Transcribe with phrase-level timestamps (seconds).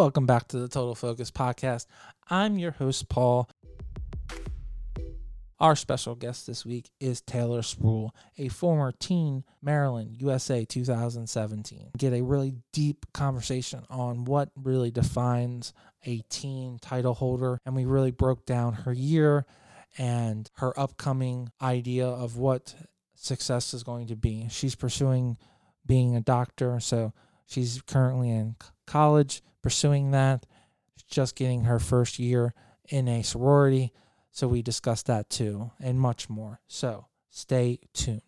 [0.00, 1.84] Welcome back to the Total Focus podcast.
[2.30, 3.50] I'm your host, Paul.
[5.58, 11.90] Our special guest this week is Taylor Sproul, a former Teen Maryland USA 2017.
[11.98, 15.74] Get a really deep conversation on what really defines
[16.06, 19.44] a teen title holder, and we really broke down her year
[19.98, 22.74] and her upcoming idea of what
[23.16, 24.48] success is going to be.
[24.48, 25.36] She's pursuing
[25.84, 27.12] being a doctor, so
[27.44, 30.46] she's currently in college pursuing that.
[30.96, 32.54] She's just getting her first year
[32.88, 33.92] in a sorority.
[34.32, 36.60] So we discussed that too and much more.
[36.68, 38.22] So stay tuned.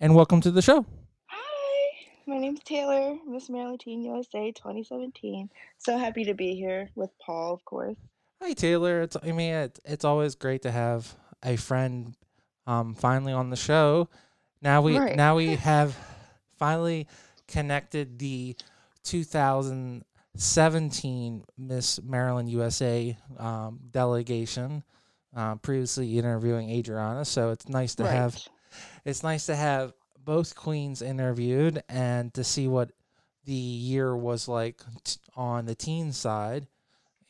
[0.00, 0.84] And welcome to the show.
[1.28, 5.48] Hi, my name's Taylor, Miss Maryland Teen USA 2017.
[5.78, 7.96] So happy to be here with Paul, of course.
[8.42, 9.02] Hi Taylor.
[9.02, 12.14] It's I mean it, it's always great to have a friend
[12.66, 14.08] um finally on the show.
[14.60, 15.16] Now we Right.
[15.16, 15.96] now we have
[16.58, 17.06] finally
[17.46, 18.56] connected the
[19.04, 24.82] 2017 Miss Maryland USA um, delegation.
[25.36, 28.38] Uh, previously interviewing Adriana, so it's nice to have
[29.04, 29.92] it's nice to have
[30.24, 32.92] both queens interviewed and to see what
[33.44, 36.68] the year was like t- on the teen side.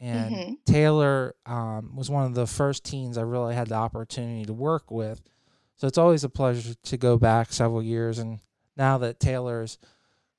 [0.00, 0.56] And Mhm.
[0.66, 4.90] Taylor um, was one of the first teens I really had the opportunity to work
[4.90, 5.22] with.
[5.76, 8.18] So it's always a pleasure to go back several years.
[8.18, 8.40] And
[8.76, 9.78] now that Taylor's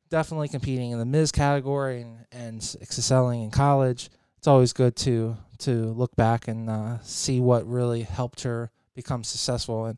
[0.10, 1.32] definitely competing in the Ms.
[1.32, 7.00] category and, and excelling in college, it's always good to to look back and uh,
[7.02, 9.86] see what really helped her become successful.
[9.86, 9.98] And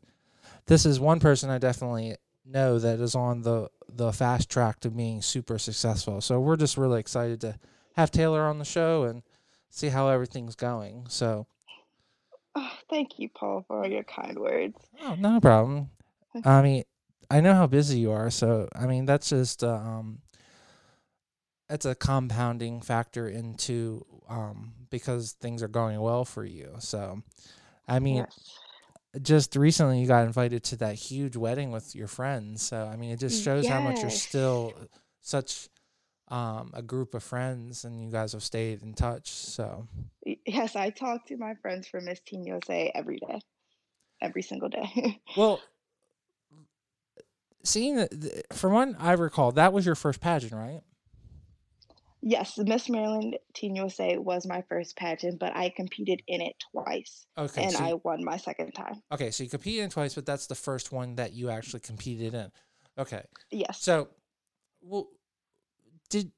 [0.66, 4.90] this is one person I definitely know that is on the the fast track to
[4.90, 6.20] being super successful.
[6.20, 7.58] So we're just really excited to
[7.96, 9.22] have Taylor on the show and
[9.70, 11.06] see how everything's going.
[11.08, 11.46] So
[12.54, 14.76] Oh, thank you, Paul, for all your kind words.
[15.02, 15.90] oh, no problem.
[16.44, 16.84] I mean,
[17.30, 20.20] I know how busy you are, so I mean that's just uh, um
[21.68, 26.74] that's a compounding factor into um because things are going well for you.
[26.78, 27.22] So
[27.86, 28.58] I mean, yes.
[29.22, 32.62] just recently you got invited to that huge wedding with your friends.
[32.62, 34.72] So I mean, it just shows how much you're still
[35.22, 35.68] such
[36.28, 39.30] um, a group of friends, and you guys have stayed in touch.
[39.30, 39.86] So
[40.46, 43.40] Yes, I talk to my friends from Miss Teen USA every day,
[44.20, 45.20] every single day.
[45.36, 45.60] well,
[47.62, 50.80] seeing that from what I recall, that was your first pageant, right?
[52.20, 57.26] yes, Miss Maryland Teen USA was my first pageant, but I competed in it twice,
[57.38, 59.02] Okay, and so I won my second time.
[59.12, 62.34] okay, so you competed in twice, but that's the first one that you actually competed
[62.34, 62.50] in.
[62.98, 63.80] Okay, Yes.
[63.80, 64.08] so
[64.82, 65.08] well,
[66.10, 66.32] did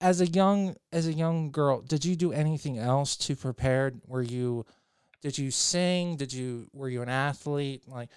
[0.00, 3.92] as a young as a young girl, did you do anything else to prepare?
[4.06, 4.66] Were you
[5.22, 6.16] did you sing?
[6.16, 7.84] Did you were you an athlete?
[7.88, 8.10] Like,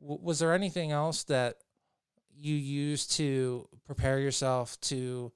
[0.00, 1.56] w- was there anything else that
[2.38, 5.32] you used to prepare yourself to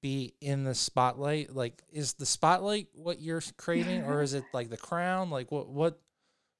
[0.00, 1.54] be in the spotlight?
[1.54, 5.30] Like, is the spotlight what you're craving, or is it like the crown?
[5.30, 6.00] Like, what what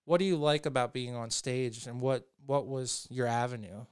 [0.05, 3.85] what do you like about being on stage, and what what was your avenue?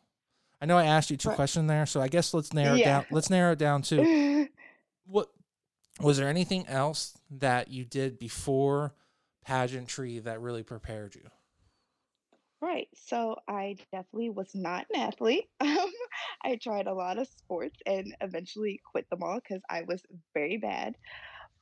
[0.60, 2.84] I know I asked you two questions there, so I guess let's narrow it Yeah.
[2.98, 3.06] down.
[3.10, 4.46] Let's narrow it down to
[5.06, 5.28] what
[6.00, 8.94] was there anything else that you did before
[9.44, 11.28] pageantry that really prepared you?
[12.64, 12.88] Right.
[12.94, 15.44] So I definitely was not an athlete.
[15.60, 15.90] Um,
[16.42, 20.00] I tried a lot of sports and eventually quit them all because I was
[20.32, 20.94] very bad.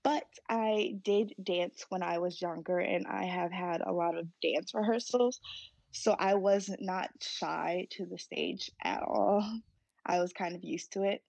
[0.04, 4.28] But I did dance when I was younger, and I have had a lot of
[4.42, 5.40] dance rehearsals.
[5.92, 9.44] So I was not shy to the stage at all.
[10.06, 11.22] I was kind of used to it.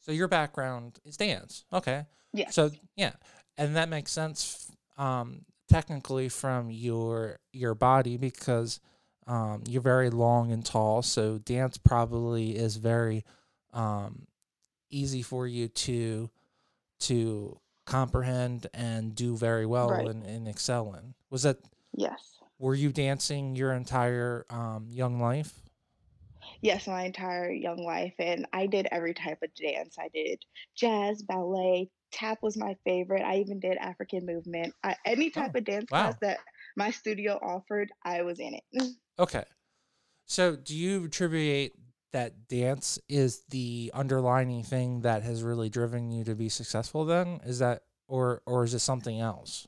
[0.00, 1.64] So your background is dance.
[1.72, 2.04] Okay.
[2.34, 2.54] Yes.
[2.54, 3.12] So yeah,
[3.56, 8.80] and that makes sense um technically from your your body because
[9.26, 13.24] um you're very long and tall, so dance probably is very
[13.72, 14.26] um
[14.90, 16.30] easy for you to
[17.00, 20.06] to comprehend and do very well Right.
[20.08, 21.14] and, and excel in.
[21.30, 21.58] Was that
[21.94, 22.38] yes.
[22.58, 25.60] were you dancing your entire um young life?
[26.60, 28.14] Yes, my entire young life.
[28.18, 29.96] And I did every type of dance.
[29.98, 30.42] I did
[30.76, 33.22] jazz, ballet, tap was my favorite.
[33.22, 34.74] I even did African movement.
[34.82, 36.02] I, any type Oh, of dance wow.
[36.02, 36.38] class that
[36.76, 38.92] my studio offered, I was in it.
[39.18, 39.44] Okay.
[40.26, 41.72] So do you attribute
[42.12, 47.40] that dance is the underlining thing that has really driven you to be successful then?
[47.44, 49.66] Is that or or is it something else?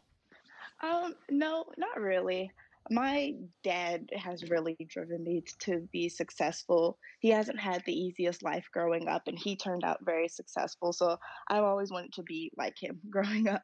[0.82, 2.50] Um, no, not really.
[2.90, 6.98] My dad has really driven me to be successful.
[7.20, 10.92] He hasn't had the easiest life growing up, and he turned out very successful.
[10.92, 11.16] So
[11.48, 13.62] I've always wanted to be like him growing up.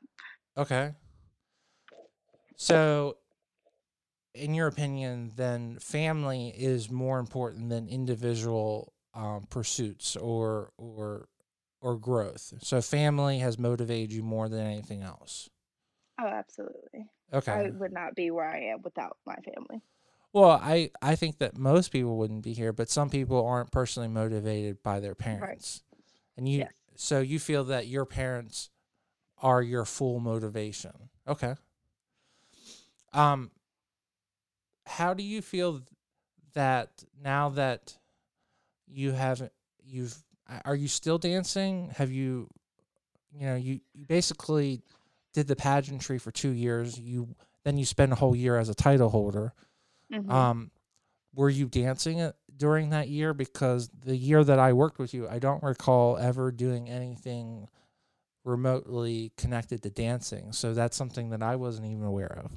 [0.57, 0.93] Okay.
[2.57, 3.17] So
[4.37, 11.29] in your opinion, then family is more important than individual um, pursuits or or
[11.81, 12.55] or growth.
[12.61, 15.49] So family has motivated you more than anything else.
[16.21, 17.09] Oh, absolutely.
[17.49, 17.71] I Okay.
[17.71, 19.83] would not be where I am without my family.
[20.33, 24.09] Well, I I think that most people wouldn't be here, but some people aren't personally
[24.09, 25.83] motivated by their parents.
[26.37, 26.73] And you Yes.
[26.97, 28.71] so you feel that your parents
[29.39, 31.11] are your full motivation.
[31.27, 31.55] Okay.
[33.13, 33.51] Um
[34.87, 35.83] how do you feel
[36.55, 37.97] that now that
[38.87, 39.53] you haven't
[39.85, 40.17] you've
[40.65, 41.91] are you still dancing?
[41.97, 42.49] Have you
[43.33, 44.83] you know, you, you basically
[45.37, 46.99] did the pageantry for 2 years.
[46.99, 49.53] You then you spend a whole year as a title holder.
[50.11, 50.31] Mhm.
[50.31, 50.71] Um,
[51.35, 53.35] were you dancing during that year?
[53.35, 57.69] Because the year that I worked with you, I don't recall ever doing anything
[58.45, 60.53] remotely connected to dancing.
[60.53, 62.53] So that's something that I wasn't even aware of.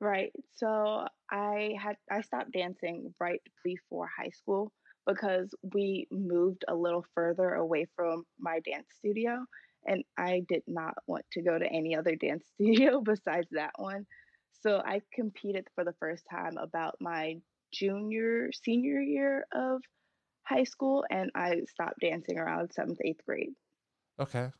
[0.00, 0.32] Right.
[0.54, 4.72] So I had I stopped dancing right before high school
[5.06, 9.44] because we moved a little further away from my dance studio
[9.86, 14.06] and I did not want to go to any other dance studio besides that one.
[14.62, 17.40] So I competed for the first time about my
[17.72, 19.82] junior senior year of
[20.44, 23.54] high school and I stopped dancing around 7th 8th grade.
[24.18, 24.52] Okay.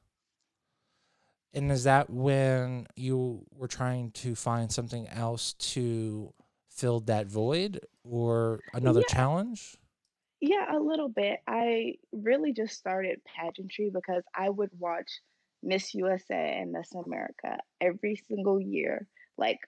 [1.54, 6.32] And is that when you were trying to find something else to
[6.70, 9.76] fill that void or another Yeah, challenge?
[10.44, 11.38] Yeah, a little bit.
[11.46, 15.08] I really just started pageantry because I would watch
[15.62, 19.06] Miss USA and Miss America every single year,
[19.38, 19.60] like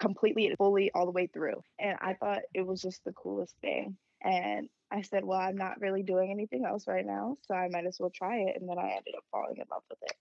[0.00, 1.62] completely, fully, all the way through.
[1.78, 3.96] And I thought it was just the coolest thing.
[4.24, 7.86] And I said, well, I'm not really doing anything else right now, so I might
[7.86, 8.60] as well try it.
[8.60, 10.16] And then I ended up falling in love with it.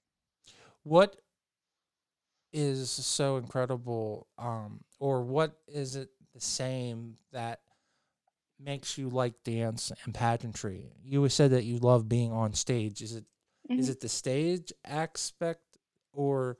[0.83, 1.15] What
[2.54, 7.62] is so incredible um or what is it the same that
[8.60, 10.92] makes you like dance and pageantry.
[11.04, 13.01] You said that you love being on stage.
[13.01, 13.25] Is it
[13.75, 13.92] is Mhm.
[13.92, 15.78] it the stage aspect
[16.13, 16.57] or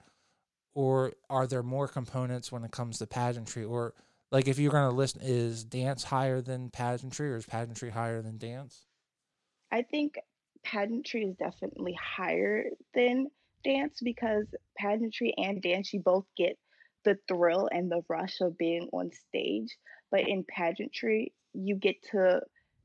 [0.74, 3.64] or are there more components when it comes to pageantry?
[3.64, 3.94] Or
[4.32, 8.22] like if you're going to listen is dance higher than pageantry or is pageantry higher
[8.22, 8.86] than dance?
[9.72, 10.16] I think
[10.64, 13.28] pageantry is definitely higher than
[13.64, 14.46] dance because
[14.78, 16.58] pageantry and dance, you both get
[17.08, 19.70] the thrill and the rush of being on stage.
[20.12, 22.42] But in pageantry, you get to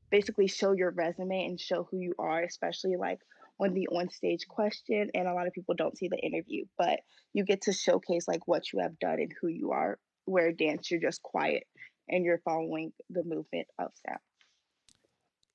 [0.09, 3.19] basically show your resume and show who you are, especially like
[3.59, 5.09] on the on stage question.
[5.13, 7.01] And a lot of people don't see the interview, but
[7.33, 9.99] you get to showcase like what you have done and who you are.
[10.25, 11.63] Where dance, you're just quiet
[12.07, 14.19] and you're following the movement of sound.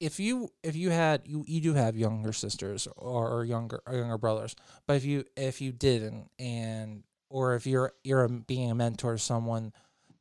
[0.01, 3.97] if you if you had you you do have younger sisters or, or younger or
[3.97, 4.55] younger brothers,
[4.87, 9.19] but if you if you didn't and or if you're you're being a mentor to
[9.19, 9.73] someone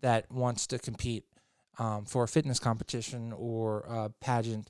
[0.01, 1.25] that wants to compete
[1.79, 4.69] um, for a fitness competition or a pageant,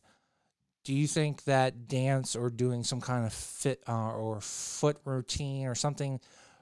[0.83, 5.67] do you think that dance or doing some kind of fit uh, or foot routine
[5.67, 6.19] or something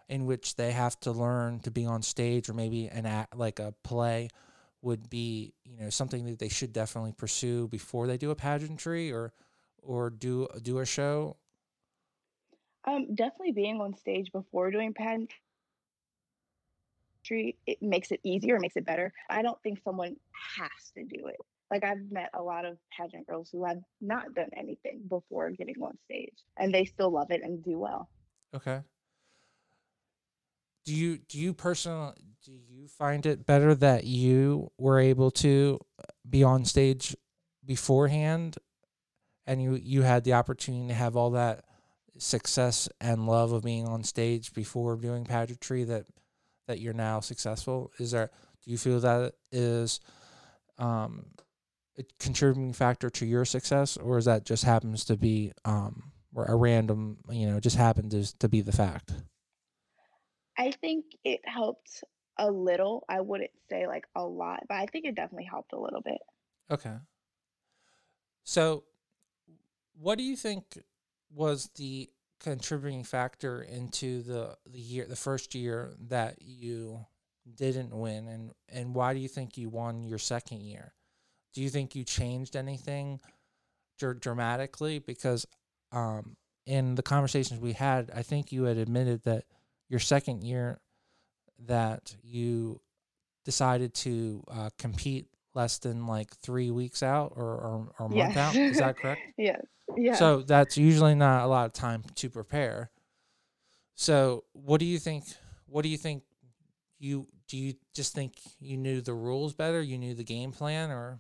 [0.08, 3.60] in which they have to learn to be on stage or maybe an act like
[3.60, 4.30] a play
[4.82, 9.12] would be you know something that they should definitely pursue before they do a pageantry
[9.12, 9.34] or
[9.82, 11.38] or do do a show?
[12.86, 15.40] Um, definitely being on stage before doing pageantry,
[17.32, 19.14] it makes it easier, makes it better.
[19.30, 20.16] I don't think someone
[20.58, 21.38] has to do it.
[21.72, 25.76] Like I've met a lot of pageant girls who have not done anything before getting
[25.82, 28.10] on stage, and they still love it and do well.
[28.56, 28.82] okay
[30.86, 35.80] do you do you personally do you find it better that you were able to
[36.00, 37.16] uh, be on stage
[37.66, 38.58] beforehand
[39.48, 41.66] and you you had the opportunity to have all that
[42.18, 46.06] success and love of being on stage before doing pageantry that
[46.68, 48.30] that you're now successful is there
[48.64, 50.00] do you feel that is
[50.78, 51.26] um
[51.98, 56.46] a contributing factor to your success or is that just happens to be um or
[56.46, 59.14] a random you know just happened to, to be the fact
[60.58, 62.04] I think it helped
[62.38, 63.04] a little.
[63.10, 66.20] I wouldn't say like a lot, but I think it definitely helped a little bit.
[66.72, 66.96] okay
[68.44, 68.84] so
[70.00, 70.82] what do you think
[71.34, 77.00] was the contributing factor into the the year the first year that you
[77.56, 80.94] didn't win and and why do you think you won your second year
[81.54, 83.20] do you think you changed anything
[84.00, 85.46] dr- dramatically because
[85.92, 89.46] um in the conversations we had i think you had admitted that
[89.90, 90.80] your second year
[91.68, 92.82] that you
[93.46, 98.36] decided to uh, compete less than like three weeks out or, or, or a month
[98.36, 98.38] Yes.
[98.38, 99.62] out is that correct yes.
[99.98, 100.20] Yes.
[100.20, 102.90] so that's usually not a lot of time to prepare.
[103.96, 105.26] So what do you think?
[105.68, 106.24] What do you think?
[107.00, 109.82] You do you just think you knew the rules better?
[109.82, 111.20] You knew the game plan, or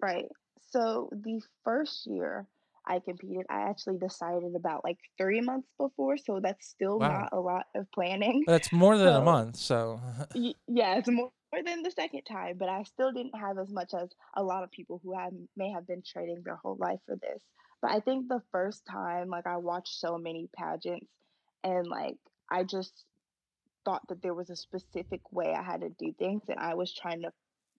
[0.00, 0.26] Right.
[0.70, 2.46] So the first year
[2.86, 7.22] I competed, I actually decided about like 3 months before, so that's still Wow.
[7.22, 8.44] not a lot of planning.
[8.46, 9.56] That's more than a month.
[9.56, 10.00] So,
[10.34, 11.30] y- yeah, it's more
[11.62, 14.70] than the second time, but I still didn't have as much as a lot of
[14.70, 17.42] people who have may have been training their whole life for this.
[17.82, 21.08] But I think the first time, like I watched so many pageants
[21.62, 22.16] and like
[22.50, 23.04] I just
[23.84, 26.92] thought that there was a specific way I had to do things, and I was
[26.92, 27.32] trying to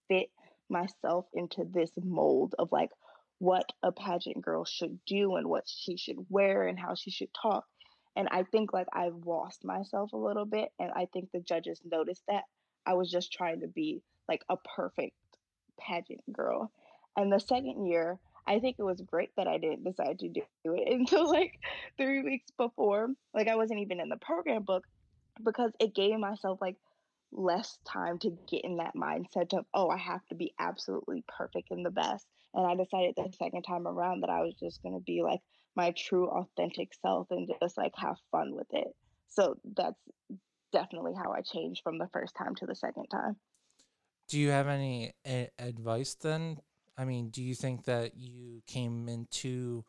[0.08, 0.30] fit
[0.70, 2.92] myself into this mold of like
[3.40, 7.30] what a pageant girl should do and what she should wear and how she should
[7.40, 7.66] talk.
[8.16, 11.82] And I think like I've lost myself a little bit, and I think the judges
[11.86, 12.44] noticed that
[12.88, 15.16] I was just trying to be like a perfect
[15.80, 16.72] pageant girl.
[17.16, 20.42] And the second year, I think it was great that I didn't decide to do
[20.66, 21.60] it until like
[21.98, 23.10] three weeks before.
[23.34, 24.86] Like I wasn't even in the program book
[25.44, 26.78] because it gave myself like
[27.34, 31.72] less time to get in that mindset of, oh, I have to be absolutely perfect
[31.72, 32.26] and the best.
[32.54, 35.42] And I decided the second time around that I was just going to be like
[35.76, 38.88] my true authentic self and just like have fun with it.
[39.28, 40.00] So that's
[40.78, 43.36] definitely how I changed from the first time to the second time.
[44.30, 46.60] do you have any a- advice then?
[46.98, 49.86] I mean, do you think that you came in too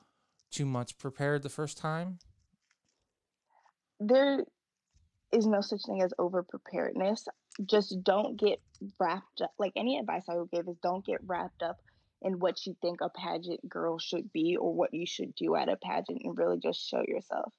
[0.50, 2.18] too much prepared the first time?
[4.00, 4.44] There
[5.32, 7.28] is no such thing as over preparedness.
[7.66, 8.60] Just don't get
[8.98, 9.52] wrapped up.
[9.58, 11.78] Like any advice I would give is don't get wrapped up
[12.22, 15.68] in what you think a pageant girl should be or what you should do at
[15.68, 17.52] a pageant and really just show yourself.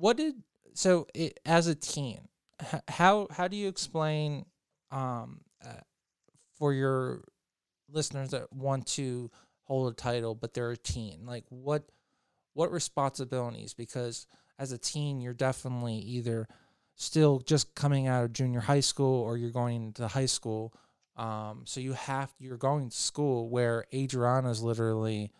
[0.00, 0.34] What did
[0.72, 2.28] so it, as a teen?
[2.88, 4.46] How how do you explain
[4.90, 5.82] um uh,
[6.58, 7.24] for your
[7.90, 9.30] listeners that want to
[9.64, 11.26] hold a title but they're a teen?
[11.26, 11.84] Like what
[12.54, 13.74] what responsibilities?
[13.74, 14.26] Because
[14.58, 16.48] as a teen, you're definitely either
[16.96, 20.74] still just coming out of junior high school or you're going into high school.
[21.16, 25.30] Um, so you have you're going to school where Adriana's literally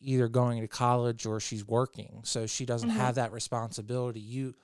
[0.00, 4.20] either going to college or she's working, so she doesn't hmm have that responsibility.
[4.20, 4.54] You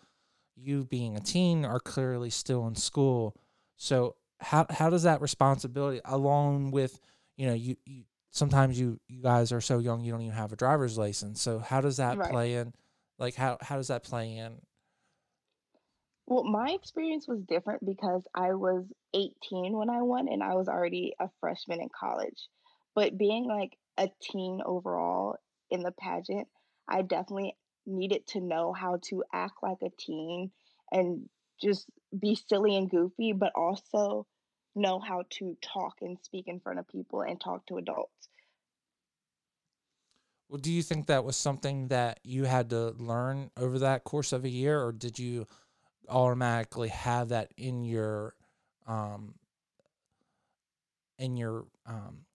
[0.57, 3.37] you being a teen are clearly still in school.
[3.77, 7.01] So how how does that responsibility along with
[7.37, 10.53] you know you, you sometimes you you guys are so young you don't even have
[10.53, 11.41] a driver's license.
[11.43, 12.31] So how does that Right.
[12.31, 12.75] play in?
[13.19, 14.61] Like how how does that play in?
[16.27, 18.85] Well, my experience was different because I was
[19.15, 22.49] 18 when I won and I was already a freshman in college.
[22.95, 25.37] But being like a teen overall
[25.71, 26.49] in the pageant,
[26.89, 27.57] I definitely
[27.87, 30.51] needed to know how to act like a teen
[30.91, 31.29] and
[31.61, 31.87] just
[32.19, 34.27] be silly and goofy, but also
[34.75, 38.29] know how to talk and speak in front of people and talk to adults.
[40.49, 44.33] Well, do you think that was something that you had to learn over that course
[44.33, 45.47] of a year, or did you
[46.09, 48.35] automatically have that in your
[48.87, 49.35] um
[51.19, 52.27] in your um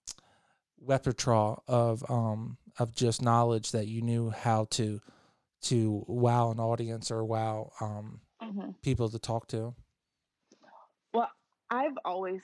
[0.80, 5.00] repertoire of um of just knowledge that you knew how to
[5.62, 8.74] to wow an audience or wow um Mhm.
[8.82, 9.74] people to talk to?
[11.12, 11.30] Well,
[11.70, 12.40] I've always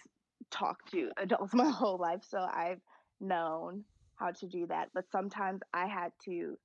[0.50, 2.80] talked to adults my whole life, so I've
[3.20, 3.84] known
[4.16, 4.90] how to do that.
[4.94, 6.58] But sometimes I had to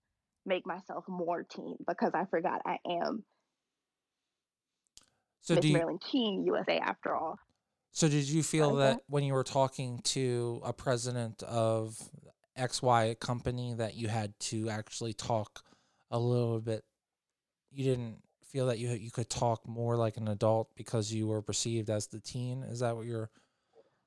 [0.45, 3.23] make myself more teen because I forgot I am
[5.41, 7.37] So do Miss you Maryland Teen USA after all.
[7.91, 11.97] So did you feel that when you were talking to a president of
[12.57, 15.63] XY company that you had to actually talk
[16.11, 16.83] a little bit
[17.71, 21.41] you didn't feel that you you could talk more like an adult because you were
[21.41, 22.63] perceived as the teen?
[22.63, 23.29] Is that what you're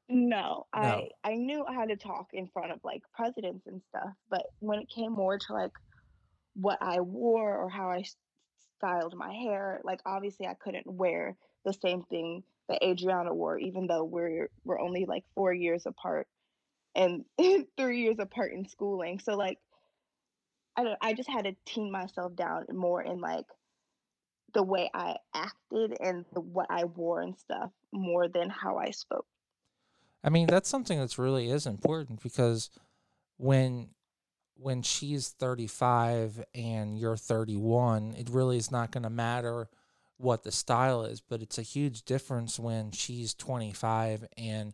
[0.09, 1.09] No, No.
[1.25, 4.81] I knew I had to talk in front of like presidents and stuff, but when
[4.81, 5.73] it came more to like
[6.55, 8.05] what I wore or how I
[8.79, 13.87] styled my hair, like obviously I couldn't wear the same thing that Adriana wore, even
[13.87, 16.26] though we're we're only like four years apart
[16.95, 17.25] and
[17.76, 19.19] three years apart in schooling.
[19.19, 19.59] So like
[20.76, 23.47] I don't I just had to tune myself down more in like
[24.54, 28.90] the way I acted and the, what I wore and stuff more than how I
[28.90, 29.26] spoke.
[30.23, 32.71] I mean, that's something that's really is important because
[33.38, 33.88] when
[34.54, 39.69] when she's 35 and you're 31, it really is not going to matter
[40.23, 44.73] what the style is, but it's a huge difference when she's 25 and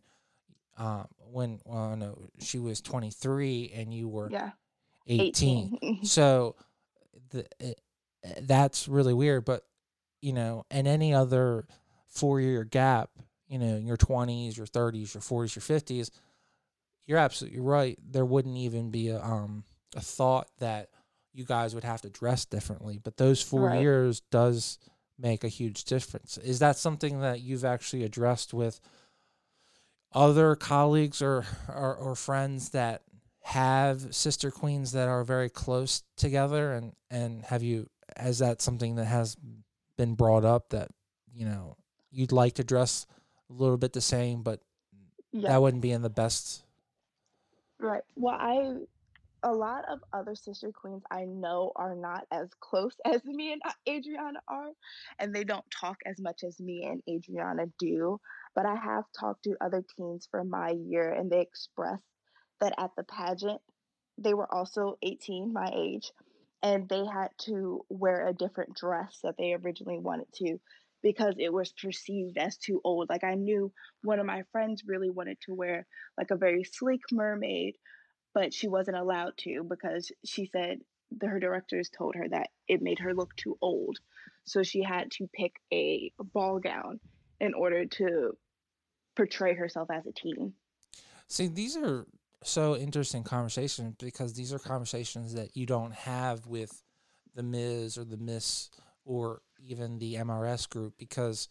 [0.77, 4.51] um, when well, no, she was 23 and you were Yeah,
[5.07, 5.79] 18.
[5.81, 5.99] 18.
[6.05, 6.55] So
[7.31, 7.81] the, it,
[8.41, 9.43] that's really weird.
[9.43, 9.65] But,
[10.21, 11.67] you know, in any other
[12.07, 13.09] four year gap,
[13.47, 16.11] you know, in your 20s, your 30s, your 40s, your 50s,
[17.07, 17.97] you're absolutely right.
[18.07, 19.63] There wouldn't even be a, um,
[19.95, 20.89] a thought that
[21.33, 22.99] you guys would have to dress differently.
[23.03, 23.81] But those four right.
[23.81, 24.77] years does
[25.19, 26.37] make a huge difference.
[26.37, 28.79] Is that something that you've actually addressed with
[30.13, 33.03] other colleagues or, or or friends that
[33.41, 38.95] have sister queens that are very close together and and have you has that something
[38.95, 39.37] that has
[39.97, 40.89] been brought up that
[41.31, 41.75] you know
[42.11, 43.05] you'd like to dress
[43.49, 44.61] a little bit the same but
[45.31, 45.49] Yeah.
[45.49, 46.63] that wouldn't be in the best
[47.79, 48.03] Right.
[48.17, 48.75] Well, I
[49.43, 53.61] a lot of other sister queens I know are not as close as me and
[53.65, 54.71] uh, Adriana are,
[55.19, 58.19] and they don't talk as much as me and Adriana do.
[58.55, 62.03] But I have talked to other teens from my year, and they expressed
[62.59, 63.61] that at the pageant,
[64.17, 66.11] they were also 18, my age,
[66.61, 70.59] and they had to wear a different dress that they originally wanted to
[71.01, 73.09] because it was perceived as too old.
[73.09, 73.71] Like I knew
[74.03, 77.75] one of my friends really wanted to wear like a very sleek mermaid
[78.33, 80.79] but she wasn't allowed to because she said
[81.17, 83.99] the, her directors told her that it made her look too old.
[84.45, 86.99] So she had to pick a ball gown
[87.39, 88.37] in order to
[89.15, 90.53] portray herself as a teen.
[91.27, 92.05] see these are
[92.43, 96.83] so interesting conversations because these are conversations that you don't have with
[97.35, 98.69] the ms or the miss
[99.03, 101.49] or even the mrs group because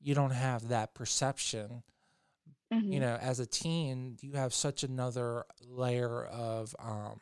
[0.00, 1.82] you don't have that perception
[2.72, 7.20] hmm you know, as a teen, you have such another layer of um,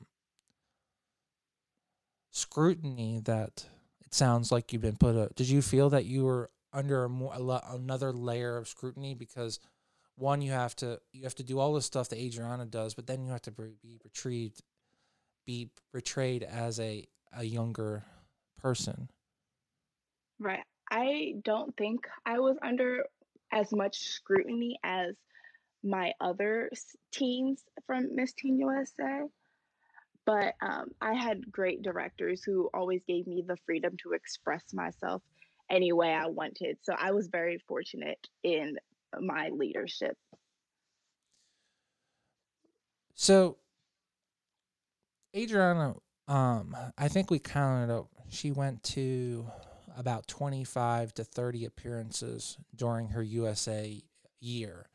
[2.30, 3.66] scrutiny that
[4.04, 5.16] it sounds like you've been put.
[5.16, 8.68] A, did you feel that you were under a more a, lo- another layer of
[8.68, 9.60] scrutiny because
[10.16, 13.06] one, you have to you have to do all the stuff that Adriana does, but
[13.06, 14.62] then you have to be retrieved,
[15.46, 18.04] be portrayed as a a younger
[18.60, 19.08] person.
[20.38, 20.64] Right.
[20.90, 23.04] I don't think I was under
[23.52, 25.14] as much scrutiny as
[25.84, 26.70] my other
[27.12, 29.22] teens from Miss Teen USA.
[30.26, 35.22] But um, I had great directors who always gave me the freedom to express myself
[35.70, 36.78] any way I wanted.
[36.82, 38.76] So I was very fortunate in
[39.20, 40.16] my leadership.
[43.14, 43.58] So
[45.36, 45.94] Adriana,
[46.26, 48.08] um, I think we counted up.
[48.30, 49.46] She went to
[49.96, 54.00] about 25 to 30 appearances during her USA
[54.40, 54.86] year.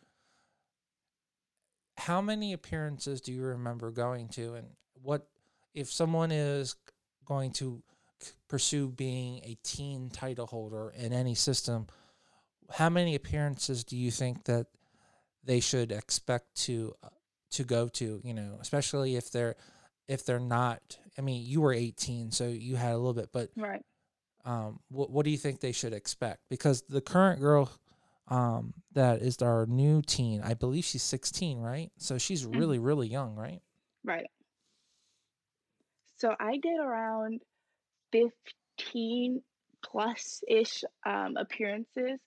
[1.99, 4.53] How many appearances do you remember going to?
[4.55, 4.67] And
[5.01, 5.27] what
[5.73, 6.75] if someone is
[7.25, 7.83] going to
[8.47, 11.87] pursue being a teen title holder in any system?
[12.71, 14.67] How many appearances do you think that
[15.43, 17.09] they should expect to uh,
[17.51, 18.21] to go to?
[18.23, 19.55] You know, especially if they're
[20.07, 20.97] if they're not.
[21.17, 23.83] I mean, you were 18, so you had a little bit, but Right.
[24.45, 26.43] um, what what do you think they should expect?
[26.49, 27.69] Because the current girl
[28.29, 31.91] um, that is our new teen, I believe she's 16, right?
[31.97, 32.57] So she's Mhm.
[32.57, 33.61] really really young, right?
[34.03, 34.29] Right.
[36.17, 37.41] So I did around
[38.11, 39.41] 15
[39.81, 42.19] plus ish um, appearances,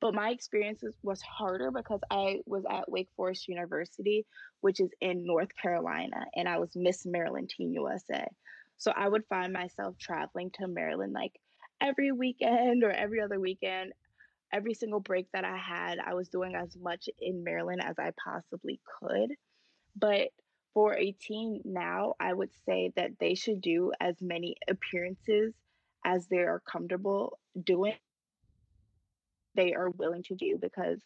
[0.00, 4.24] but my experience was harder because I was at Wake Forest University,
[4.60, 8.26] which is in North Carolina, and I was Miss Maryland Teen USA.
[8.78, 11.38] So I would find myself traveling to Maryland like
[11.80, 13.92] every weekend or every other weekend.
[14.52, 18.12] Every single break that I had, I was doing as much in Maryland as I
[18.24, 19.34] possibly could.
[19.96, 20.28] But
[20.74, 25.54] for a teen now, I would say that they should do as many appearances
[26.04, 27.94] as they are comfortable doing,
[29.54, 31.00] they are willing to do because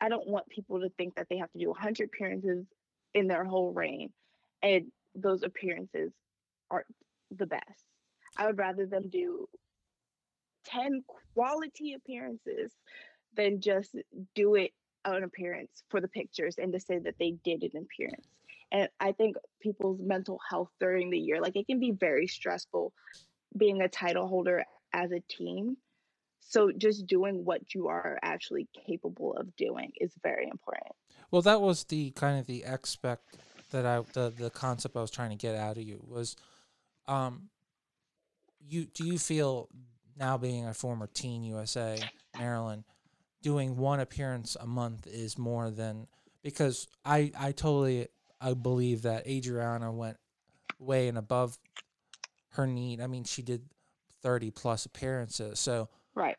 [0.00, 2.66] I don't want people to think that they have to do 100 appearances
[3.14, 4.10] in their whole reign
[4.62, 6.12] and those appearances
[6.70, 6.86] aren't
[7.30, 7.84] the best.
[8.36, 9.48] I would rather them do
[10.68, 11.04] 10
[11.34, 12.72] quality appearances
[13.34, 13.94] than just
[14.34, 14.72] do it
[15.04, 18.26] an appearance for the pictures and to say that they did an appearance.
[18.70, 22.92] And I think people's mental health during the year, like it can be very stressful
[23.56, 25.76] being a title holder as a team.
[26.40, 30.92] So just doing what you are actually capable of doing is very important.
[31.30, 33.36] Well, that was the kind of the expect
[33.70, 36.36] that I the the concept I was trying to get out of you was,
[37.06, 37.50] um,
[38.66, 39.68] you do you feel
[40.18, 41.98] now being a former Teen USA
[42.36, 42.84] Maryland,
[43.42, 46.06] doing one appearance a month is more than
[46.42, 48.08] because I I totally
[48.40, 50.16] I believe that Adriana went
[50.78, 51.58] way and above
[52.50, 53.00] her need.
[53.00, 53.62] I mean, she did
[54.22, 55.58] thirty plus appearances.
[55.60, 56.36] So Right.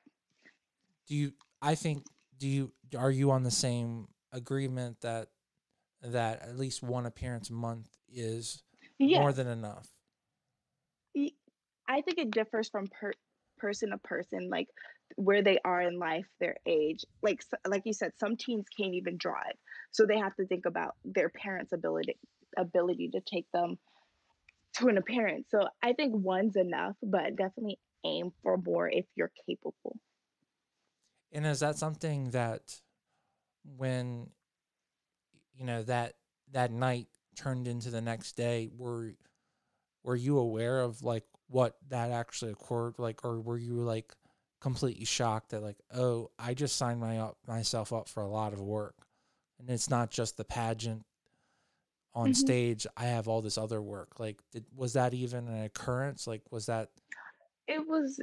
[1.08, 1.34] do you?
[1.62, 2.06] I think
[2.38, 5.30] do you are you on the same agreement that
[6.02, 8.64] that at least one appearance a month is
[8.98, 9.20] Yeah.
[9.20, 9.94] more than enough?
[11.92, 13.14] I think it differs from per-
[13.60, 14.68] person to person, like
[15.16, 17.06] where they are in life, their age.
[17.22, 19.56] Like like you said, some teens can't even drive,
[19.92, 22.18] so they have to think about their parents' ability
[22.58, 23.78] ability to take them
[24.76, 25.48] to an appearance.
[25.50, 29.98] So I think one's enough, but definitely aim for more if you're capable.
[31.32, 32.82] And is that something that
[33.78, 34.30] when
[35.54, 36.16] you know that
[36.52, 39.14] that night turned into the next day, were
[40.04, 44.14] were you aware of like what that actually occurred, like, or were you like
[44.62, 48.54] completely shocked that like, oh, I just signed my up myself up for a lot
[48.54, 48.96] of work,
[49.60, 51.06] and it's not just the pageant
[52.14, 52.86] on hmm stage.
[52.98, 54.20] I have all this other work.
[54.20, 56.28] Like, did, was that even an occurrence?
[56.28, 56.90] Like, was that
[57.68, 58.20] It was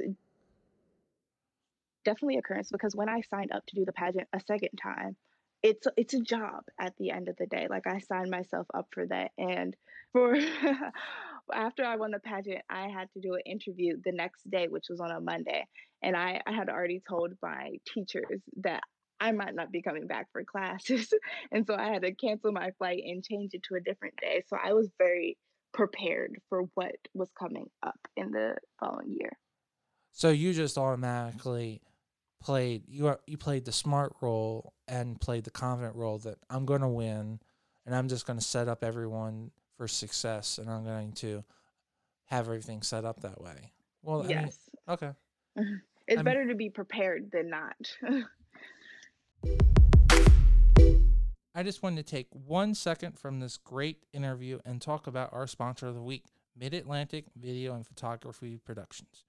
[2.03, 5.15] definitely occurrence because when I signed up to do the pageant a second time,
[5.63, 7.67] it's it's a job at the end of the day.
[7.69, 9.75] Like I signed myself up for that, and
[10.13, 10.35] for
[11.53, 14.85] after I won the pageant, I had to do an interview the next day, which
[14.89, 15.65] was on a Monday,
[16.01, 18.81] and I I had already told my teachers that.
[19.19, 21.11] I might not be coming back for classes.
[21.51, 24.43] And so I had to cancel my flight and change it to a different day.
[24.47, 25.39] So I was very
[25.73, 29.31] prepared for what was coming up in the following year.
[30.11, 30.29] so?
[30.29, 31.81] You just automatically
[32.39, 36.65] played you are, you played the smart role and played the confident role that I'm
[36.65, 37.39] going to win,
[37.85, 41.43] and I'm just going to set up everyone for success, and I'm going to
[42.25, 43.71] have everything set up that way.
[44.01, 44.69] Well, I mean, Yes.
[44.89, 45.11] okay.
[46.09, 47.75] It's I'm better to be prepared than not.
[51.53, 55.47] I just wanted to take one second from this great interview and talk about our
[55.47, 56.23] sponsor of the week,
[56.55, 59.25] Mid Atlantic Video and Photography Productions.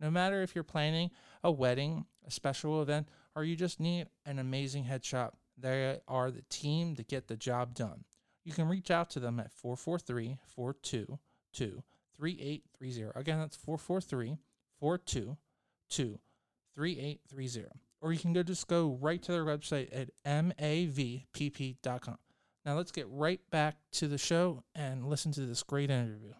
[0.00, 1.10] No matter if you're planning
[1.44, 6.44] a wedding, a special event, or you just need an amazing headshot, they are the
[6.48, 8.04] team to get the job done.
[8.44, 11.82] You can reach out to them at 443 422
[12.18, 13.18] 3830.
[13.18, 14.38] Again, that's 443
[14.80, 16.18] 422
[16.74, 17.68] 3830.
[18.00, 22.18] Or you can go just go right to their website at mavpp.com.
[22.64, 26.32] Now let's get right back to the show and listen to this great interview.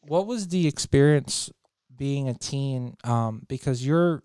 [0.00, 1.50] What was the experience
[1.94, 2.96] being a teen?
[3.04, 4.22] Um, because your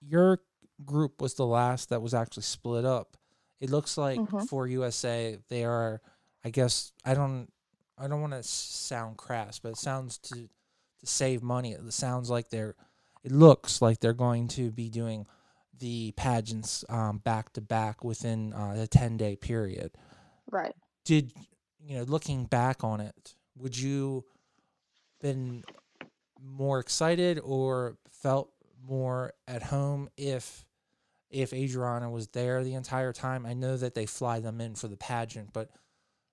[0.00, 0.40] your
[0.84, 3.16] group was the last that was actually split up.
[3.62, 6.02] It looks like hmm for USA they are.
[6.44, 7.48] I guess I don't.
[7.98, 10.48] I don't want to sound crass, but it sounds to
[11.00, 11.72] to save money.
[11.72, 12.76] It sounds like they're.
[13.24, 15.26] It looks like they're going to be doing
[15.78, 19.92] the pageants um, back to back within uh, a ten day period.
[20.50, 20.74] Right.
[21.04, 21.32] Did
[21.80, 22.04] you know?
[22.04, 24.24] Looking back on it, would you
[25.20, 25.64] been
[26.40, 28.50] more excited or felt
[28.86, 30.64] more at home if
[31.32, 33.46] if Adriana was there the entire time?
[33.46, 35.70] I know that they fly them in for the pageant, but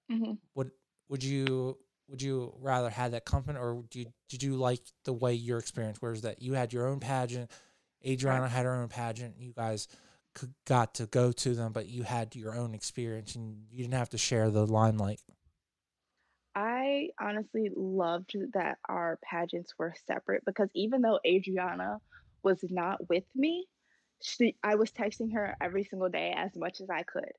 [0.09, 0.71] hmm would
[1.09, 1.77] would you
[2.09, 5.59] would you rather have that comfort or do you, did you like the way your
[5.59, 7.51] experience whereas that you had your own pageant
[8.05, 9.87] adriana had her own pageant you guys
[10.33, 13.93] could, got to go to them but you had your own experience and you didn't
[13.93, 15.21] have to share the limelight
[16.55, 22.01] I honestly loved that our pageants were separate because even though Adriana
[22.43, 23.67] was not with me,
[24.21, 27.31] she, I was texting her every single day as much as I could.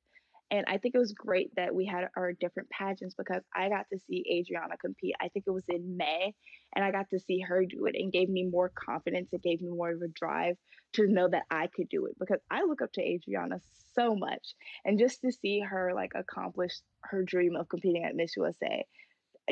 [0.53, 3.87] And I think it was great that we had our different pageants because I got
[3.93, 5.14] to see Adriana compete.
[5.21, 6.35] I think it was in May,
[6.75, 9.29] and I got to see her do it and gave me more confidence.
[9.33, 10.57] It gave me more of a drive
[10.95, 13.61] to know that I could do it because I look up to Adriana
[13.95, 14.55] so much.
[14.85, 18.85] And just to see her like accomplish her dream of competing at Miss USA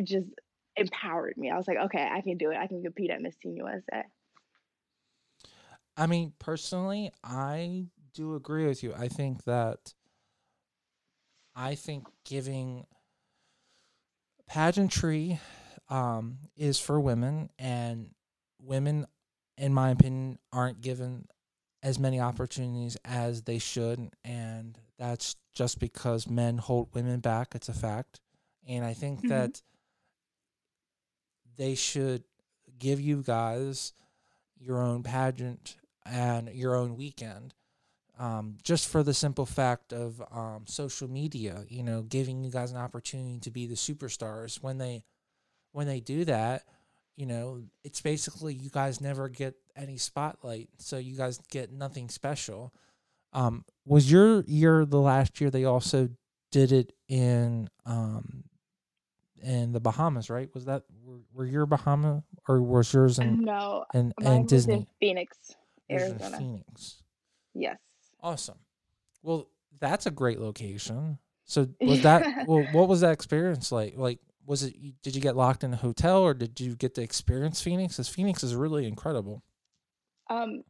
[0.02, 0.26] just
[0.76, 1.50] empowered me.
[1.50, 2.56] I was like, okay, I can do it.
[2.56, 4.02] I can compete at Miss Teen USA.
[5.98, 8.94] I mean personally i do agree with you.
[8.94, 9.94] I think that
[11.56, 12.86] i think giving
[14.48, 15.40] pageantry
[15.90, 18.10] um, is for women and
[18.60, 19.06] women
[19.58, 21.26] in my opinion aren't given
[21.82, 27.54] as many opportunities as they should and that's just because men hold women back.
[27.54, 28.20] It's a fact.
[28.68, 29.62] And i think hmm that
[31.56, 32.24] they should
[32.78, 33.92] give you guys
[34.58, 35.76] your own pageant
[36.08, 37.54] and your own weekend
[38.18, 42.72] um, just for the simple fact of um, social media you know giving you guys
[42.72, 45.04] an opportunity to be the superstars when they
[45.72, 46.62] when they do that
[47.16, 52.08] you know it's basically you guys never get any spotlight so you guys get nothing
[52.08, 52.72] special
[53.32, 56.08] um, was your year the last year they also
[56.50, 58.44] did it in um,
[59.42, 60.48] in the Bahamas, right?
[60.54, 64.46] Was that were, were your Bahama or was yours in No, in, in was in
[64.46, 64.86] Disney?
[65.00, 65.57] Phoenix, Yours was in
[65.90, 66.38] Arizona.
[66.38, 67.02] Phoenix.
[67.54, 67.78] Yes.
[68.20, 68.58] Awesome.
[69.22, 69.48] Well,
[69.80, 71.18] that's a great location.
[71.44, 72.66] So was that well?
[72.72, 73.96] What was that experience like?
[73.96, 74.74] Like, was it?
[75.02, 77.94] Did you get locked in a hotel or did you get to experience Phoenix?
[77.94, 79.42] Because Phoenix is really incredible.
[80.30, 80.62] um,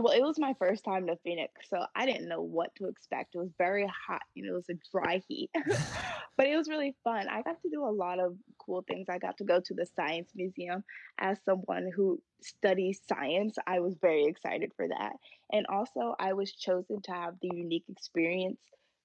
[0.00, 3.34] well, it was my first time to Phoenix, so I didn't know what to expect.
[3.34, 5.50] It was very hot, you know, it was a dry heat,
[6.36, 7.28] but it was really fun.
[7.28, 9.08] I got to do a lot of cool things.
[9.08, 10.84] I got to go to the Science Museum.
[11.18, 15.12] As someone who studies science, I was very excited for that.
[15.52, 18.60] And also, I was chosen to have the unique experience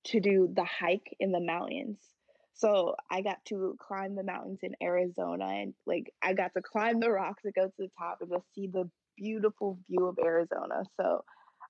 [0.05, 1.99] to do the hike in the mountains.
[2.53, 7.01] So I got to climb the mountains in Arizona and like I got to climb
[7.01, 10.84] the rocks and go to the top and just see the beautiful view of Arizona.
[10.99, 11.23] So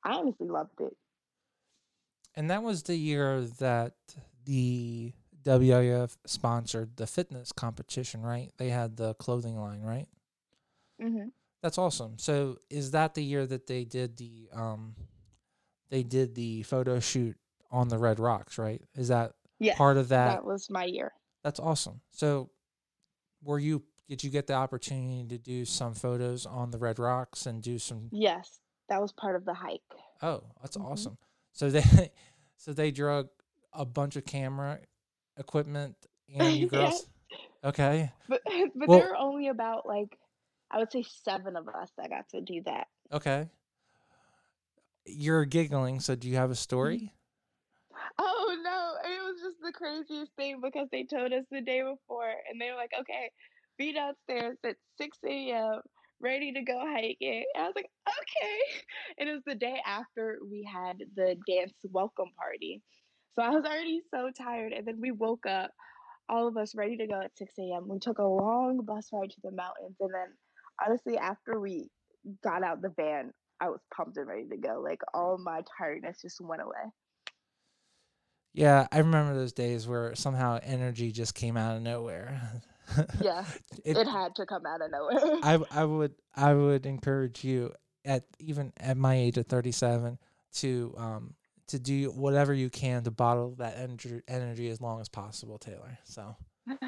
[0.04, 0.96] I honestly loved it.
[2.36, 3.94] And that was the year that
[4.46, 5.14] the
[5.46, 8.52] WIF sponsored the fitness competition, right?
[8.58, 10.08] They had the clothing line, right?
[11.00, 11.30] hmm
[11.62, 12.18] That's awesome.
[12.20, 14.96] So is that the year that they did the um
[15.90, 17.38] they did the photo shoot
[17.72, 18.82] on the Red Rocks, right?
[18.96, 20.36] Is that Yes, part of that?
[20.36, 21.12] that was my year.
[21.44, 22.02] That's awesome.
[22.12, 22.50] So
[23.44, 27.46] were you did you get the opportunity to do some photos on the Red Rocks
[27.46, 29.82] and do some Yes, that was part of the hike.
[30.22, 30.86] Oh, that's Mhm.
[30.86, 31.18] awesome.
[31.54, 31.82] So they
[32.58, 33.30] so they drug
[33.74, 34.80] a bunch of camera
[35.38, 35.96] equipment
[36.34, 36.80] and you Yeah.
[36.80, 37.08] girls
[37.64, 38.12] Okay.
[38.30, 38.42] But
[38.76, 40.18] but Well- there were only about like
[40.72, 42.88] I would say seven of us that got to do that.
[43.12, 43.50] Okay.
[45.06, 47.14] You're giggling, so do you have a story?
[48.18, 52.34] Oh no, it was just the craziest thing because they told us the day before
[52.50, 53.32] and they were like, okay,
[53.78, 55.82] be downstairs at 6 a.m.,
[56.22, 57.46] ready to go hiking.
[57.56, 58.82] And I was like, okay.
[59.20, 62.82] And it was the day after we had the dance welcome party.
[63.36, 64.74] So I was already so tired.
[64.74, 65.72] And then we woke up,
[66.30, 67.88] all of us ready to go at 6 a.m.
[67.88, 69.98] We took a long bus ride to the mountains.
[70.00, 70.30] And then
[70.86, 71.90] honestly, after we
[72.44, 74.82] got out the van, I was pumped and ready to go.
[74.84, 76.92] Like all my tiredness just went away.
[78.54, 82.62] Yeah, I remember those days where somehow energy just came out of nowhere.
[83.22, 83.46] Yeah,
[83.86, 85.40] It- it had to come out of nowhere.
[85.44, 90.18] I I would I would encourage you at even at my age of 37
[90.56, 91.34] to um
[91.68, 95.98] to do whatever you can to bottle that energy energy as long as possible, Taylor.
[96.04, 96.36] So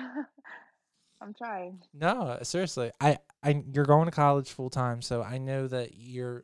[1.22, 1.82] I'm trying.
[1.94, 2.92] No, seriously.
[3.02, 6.44] I, I you're going to college full time, so I know that you're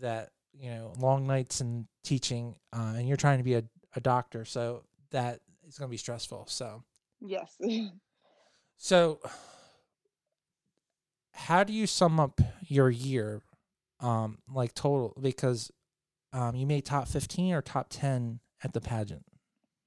[0.00, 4.00] that you know long nights and teaching, uh, and you're trying to be a, a
[4.00, 6.46] doctor, so that is going to be stressful.
[6.48, 6.82] So
[7.20, 7.56] Yes.
[8.76, 9.20] So
[11.32, 13.42] how do you sum up your year,
[14.00, 15.16] um, like total?
[15.20, 15.70] Because
[16.32, 19.24] um, you made top fifteen or top ten at the pageant.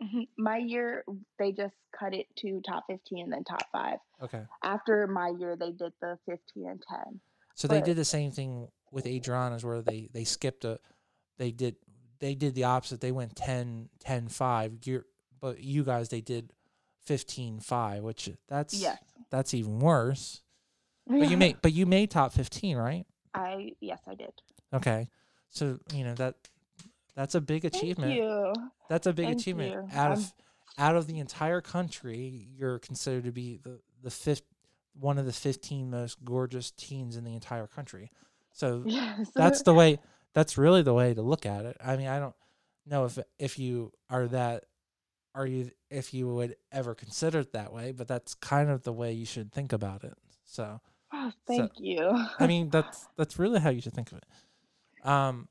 [0.02, 0.28] Mhm.
[0.38, 1.04] my year,
[1.39, 3.97] they just cut it to top 15 and then top five.
[4.21, 7.19] Okay, After my year, they did the 15 and 10.
[7.56, 10.80] so they did the same thing with Adriana's, where they they skipped a,
[11.39, 11.78] they did
[12.19, 13.02] they did the opposite.
[13.02, 14.80] They went 10, 10, 5.
[14.86, 15.06] You're,
[15.41, 16.54] but you guys they did
[17.07, 18.97] 15, 5, which that's Yes.
[19.29, 20.41] that's even worse.
[21.07, 23.05] But you made but you made top fifteen, right?
[23.33, 24.33] I, yes, I did.
[24.73, 25.07] Okay,
[25.49, 26.35] so you know that
[27.15, 28.11] that's a big achievement.
[28.11, 28.53] Thank you.
[28.89, 29.71] That's a big Thank achievement.
[29.71, 29.79] you.
[29.97, 30.33] Out I'm- of
[30.77, 34.43] out of the entire country, you're considered to be the the fifth
[34.99, 38.11] one of the fifteen most gorgeous teens in the entire country.
[38.51, 39.29] So Yes.
[39.33, 39.99] that's the way.
[40.33, 41.77] That's really the way to look at it.
[41.83, 42.35] I mean, I don't
[42.85, 44.65] know if if you are that,
[45.38, 48.91] are you if you would ever consider it that way, but that's kind of the
[48.91, 50.17] way you should think about it.
[50.43, 50.82] So.
[51.13, 52.26] Oh, thank you.
[52.39, 54.26] I mean, that's that's really how you should think of it.
[55.08, 55.47] Um,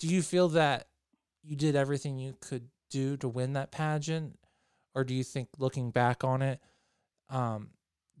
[0.00, 0.88] do you feel that
[1.44, 4.38] you did everything you could do to win that pageant,
[4.94, 6.60] or do you think, looking back on it,
[7.30, 7.70] um,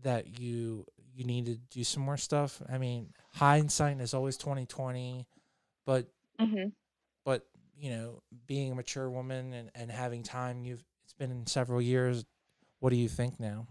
[0.02, 2.62] that you you need to do some more stuff?
[2.72, 5.26] I mean, hindsight is always twenty twenty,
[5.84, 6.06] but
[6.38, 6.72] hmm but
[7.78, 12.24] you know, being a mature woman and, and having time, you've it's been several years.
[12.80, 13.66] What do you think now?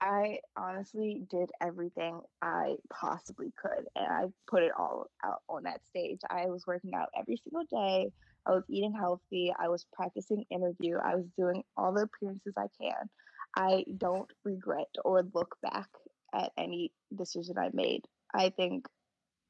[0.00, 5.80] I honestly did everything I possibly could, and I put it all out on that
[5.86, 6.20] stage.
[6.28, 8.12] I was working out every single day.
[8.46, 9.52] I was eating healthy.
[9.58, 10.96] I was practicing interview.
[10.96, 13.10] I was doing all the appearances I can.
[13.54, 15.88] I don't regret or look back
[16.34, 18.06] at any decision I made.
[18.34, 18.86] I think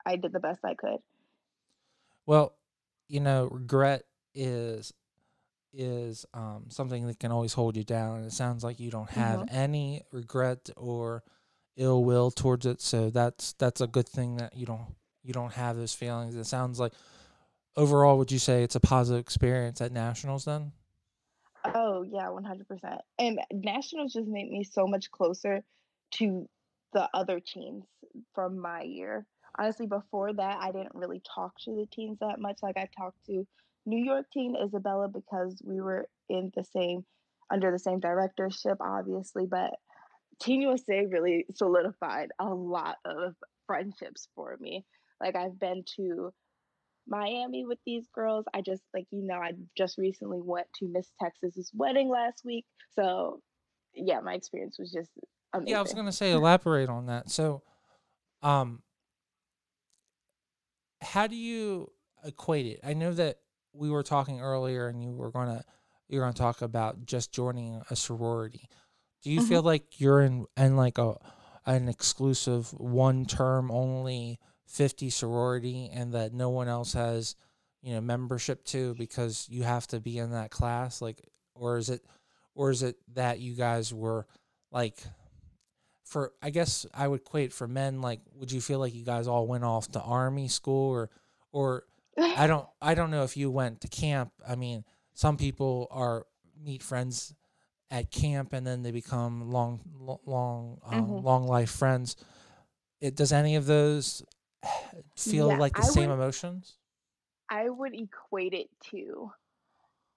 [0.04, 0.98] I did the best I could.
[2.26, 2.54] Well,
[3.10, 4.92] you know, regret is
[5.72, 8.18] is um, something that can always hold you down.
[8.18, 11.22] And it sounds like you don't have any regret or
[11.76, 12.80] ill will towards it.
[12.80, 14.94] So that's that's a good thing that you don't
[15.24, 16.36] you don't have those feelings.
[16.36, 16.92] It sounds like
[17.76, 20.72] overall, would you say it's a positive experience at nationals then?
[21.64, 23.00] Oh yeah, one hundred percent.
[23.18, 25.62] And nationals just made me so much closer
[26.12, 26.48] to
[26.92, 27.84] the other teams
[28.34, 29.26] from my year.
[29.60, 32.58] Honestly, before that, I didn't really talk to the teens that much.
[32.62, 33.46] Like I talked to
[33.84, 37.04] New York teen Isabella because we were in the same
[37.52, 39.44] under the same directorship, obviously.
[39.46, 39.74] But
[40.40, 43.34] Teen USA really solidified a lot of
[43.66, 44.84] friendships for me.
[45.20, 46.32] Like I've been to
[47.06, 48.46] Miami with these girls.
[48.54, 52.64] I just like you know I just recently went to Miss Texas's wedding last week.
[52.94, 53.42] So
[53.94, 55.10] yeah, my experience was just
[55.52, 55.72] amazing.
[55.72, 57.30] Yeah, I was gonna say elaborate on that.
[57.30, 57.62] So,
[58.42, 58.82] um,
[61.00, 61.90] how do you?
[62.24, 62.80] equate it.
[62.84, 63.38] I know that
[63.72, 65.64] we were talking earlier, and you were gonna
[66.08, 68.68] you're gonna talk about just joining a sorority.
[69.22, 71.16] Do you hmm feel like you're in in like a
[71.66, 77.36] an exclusive one term only fifty sorority, and that no one else has
[77.82, 81.00] you know membership to because you have to be in that class?
[81.00, 81.22] Like,
[81.54, 82.04] or is it
[82.54, 84.26] or is it that you guys were
[84.70, 84.98] like
[86.10, 89.28] for I guess I would equate for men like would you feel like you guys
[89.28, 91.10] all went off to army school or
[91.52, 91.84] or
[92.34, 94.32] I don't I don't know if you went to camp.
[94.46, 96.26] I mean, some people are
[96.62, 97.34] meet friends
[97.90, 99.80] at camp and then they become long
[100.26, 102.16] long um, hmm long life friends.
[103.00, 104.22] It does any of those
[105.16, 106.78] feel Yeah, like the I same would emotions?
[107.50, 109.30] I would equate it to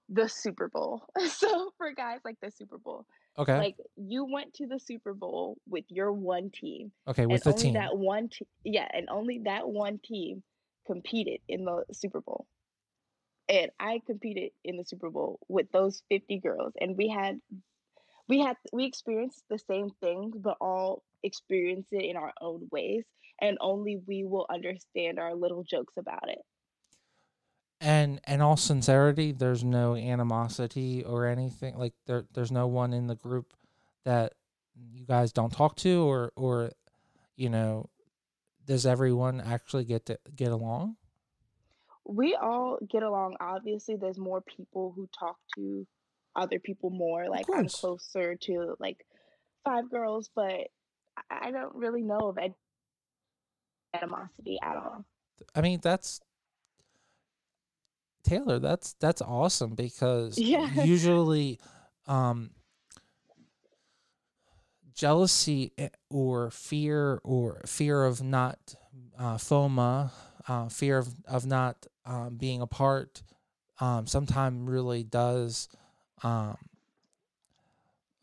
[0.08, 1.06] the Super Bowl.
[1.28, 3.06] So for guys like the Super Bowl,
[3.38, 3.58] Okay.
[3.58, 7.62] like you went to the Super Bowl with your one team, Okay, with the only
[7.62, 7.74] team.
[7.74, 10.42] that one te- yeah, and only that one team
[10.86, 12.46] competed in the Super Bowl.
[13.48, 17.40] And I competed in the Super Bowl with those 50 girls and we had
[18.28, 23.04] we had we experienced the same things but all experience it in our own ways
[23.40, 26.38] and only we will understand our little jokes about it.
[27.84, 31.76] And in all sincerity, there's no animosity or anything.
[31.76, 33.52] Like there there's no one in the group
[34.06, 34.32] that
[34.74, 36.70] you guys don't talk to or or
[37.36, 37.90] you know,
[38.64, 40.96] does everyone actually get to get along?
[42.06, 43.36] We all get along.
[43.38, 45.86] Obviously, there's more people who talk to
[46.34, 47.28] other people more.
[47.28, 49.04] Like I'm closer to like
[49.62, 50.68] five girls, but
[51.18, 52.54] I I don't really know of any
[53.92, 55.04] animosity at all.
[55.54, 56.22] I mean, that's
[58.24, 60.68] Taylor, that's that's awesome because Yeah.
[60.72, 61.60] usually
[62.06, 62.50] um
[64.94, 68.74] jealousy eh, or fear or fear of not
[69.18, 70.10] uh, FOMO,
[70.48, 73.22] uh, fear of, of not um, being apart,
[73.80, 75.68] um, sometimes really does
[76.22, 76.56] um,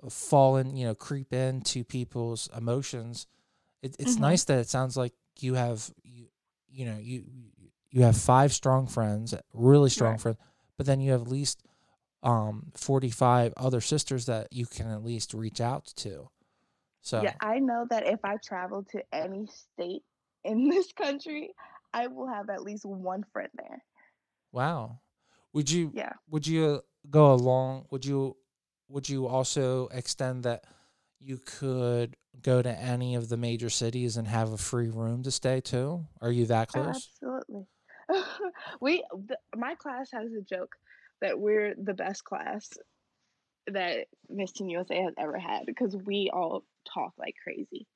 [0.09, 3.27] fall in, you know, creep into people's emotions.
[3.81, 6.27] It, it's hmm nice that it sounds like you have you
[6.69, 7.23] you know you
[7.91, 10.19] you have five strong friends, really strong Right.
[10.19, 10.37] friends,
[10.77, 11.63] but then you have at least
[12.23, 16.29] um 45 other sisters that you can at least reach out to.
[17.01, 20.03] So yeah, I know that if I travel to any state
[20.43, 21.53] in this country,
[21.93, 23.83] I will have at least one friend there.
[24.51, 24.99] wow.
[25.53, 26.13] Would you Yeah.
[26.29, 28.37] would you go along would you
[28.89, 30.65] would you also extend that
[31.19, 35.31] you could go to any of the major cities and have a free room to
[35.31, 36.05] stay too?
[36.21, 37.11] Are you that close?
[37.19, 37.67] absolutely.
[38.81, 40.75] we th- my class has a joke
[41.21, 42.69] that we're the best class
[43.67, 47.87] that Miss Teen USA has ever had because we all talk like crazy.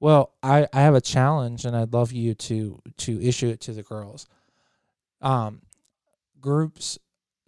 [0.00, 3.72] Well, I I have a challenge and I'd love you to to issue it to
[3.72, 4.26] the girls.
[5.20, 5.62] Um
[6.40, 6.98] groups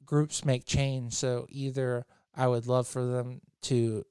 [0.05, 4.05] groups make change, so either I would love for them to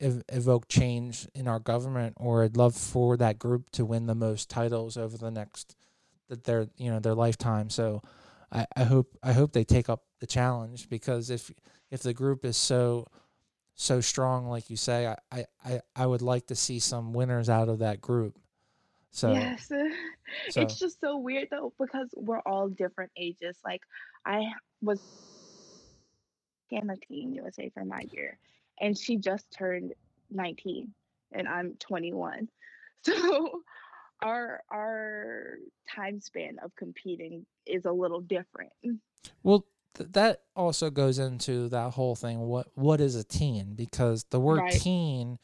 [0.00, 4.14] ev- evoke change in our government or I'd love for that group to win the
[4.14, 5.76] most titles over the next
[6.28, 7.70] that their you know their lifetime.
[7.70, 8.02] So
[8.52, 11.50] I, I hope I hope they take up the challenge because if
[11.90, 13.06] if the group is so
[13.76, 17.68] so strong like you say, I, I, I, would like to see some winners out
[17.68, 18.38] of that group.
[19.10, 19.66] So Yes.
[20.48, 23.58] so It's just so weird though because we're all different ages.
[23.64, 23.82] Like
[24.24, 24.46] I
[24.80, 24.98] was
[26.70, 28.38] in a Teen USA for my year
[28.80, 29.92] and she just turned
[30.30, 30.92] 19
[31.32, 32.48] and I'm 21.
[33.04, 33.62] So
[34.26, 35.58] our our
[35.94, 38.72] time span of competing is a little different.
[39.42, 42.40] well th- that also goes into that whole thing.
[42.40, 43.74] What what is a teen?
[43.74, 44.72] Because the word Right.
[44.72, 45.38] teen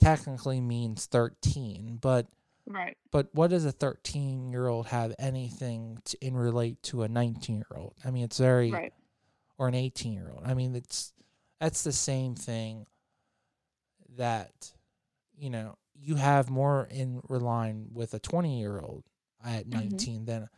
[0.00, 2.26] technically means thirteen, but
[2.66, 2.96] Right.
[3.10, 7.56] but what does a thirteen year old have anything to, in relate to a nineteen
[7.56, 7.94] year old?
[8.04, 8.94] I mean, it's very Right.
[9.58, 10.42] or an eighteen year old.
[10.44, 11.12] I mean, it's
[11.60, 12.86] that's the same thing
[14.16, 14.72] that
[15.36, 19.04] you know you have more in line with a 20 year old
[19.44, 19.72] at Mhm.
[19.90, 20.48] 19 than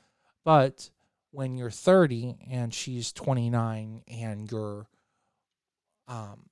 [0.45, 0.91] but
[1.31, 4.87] when you're 30 and she's 29 and you're
[6.09, 6.47] um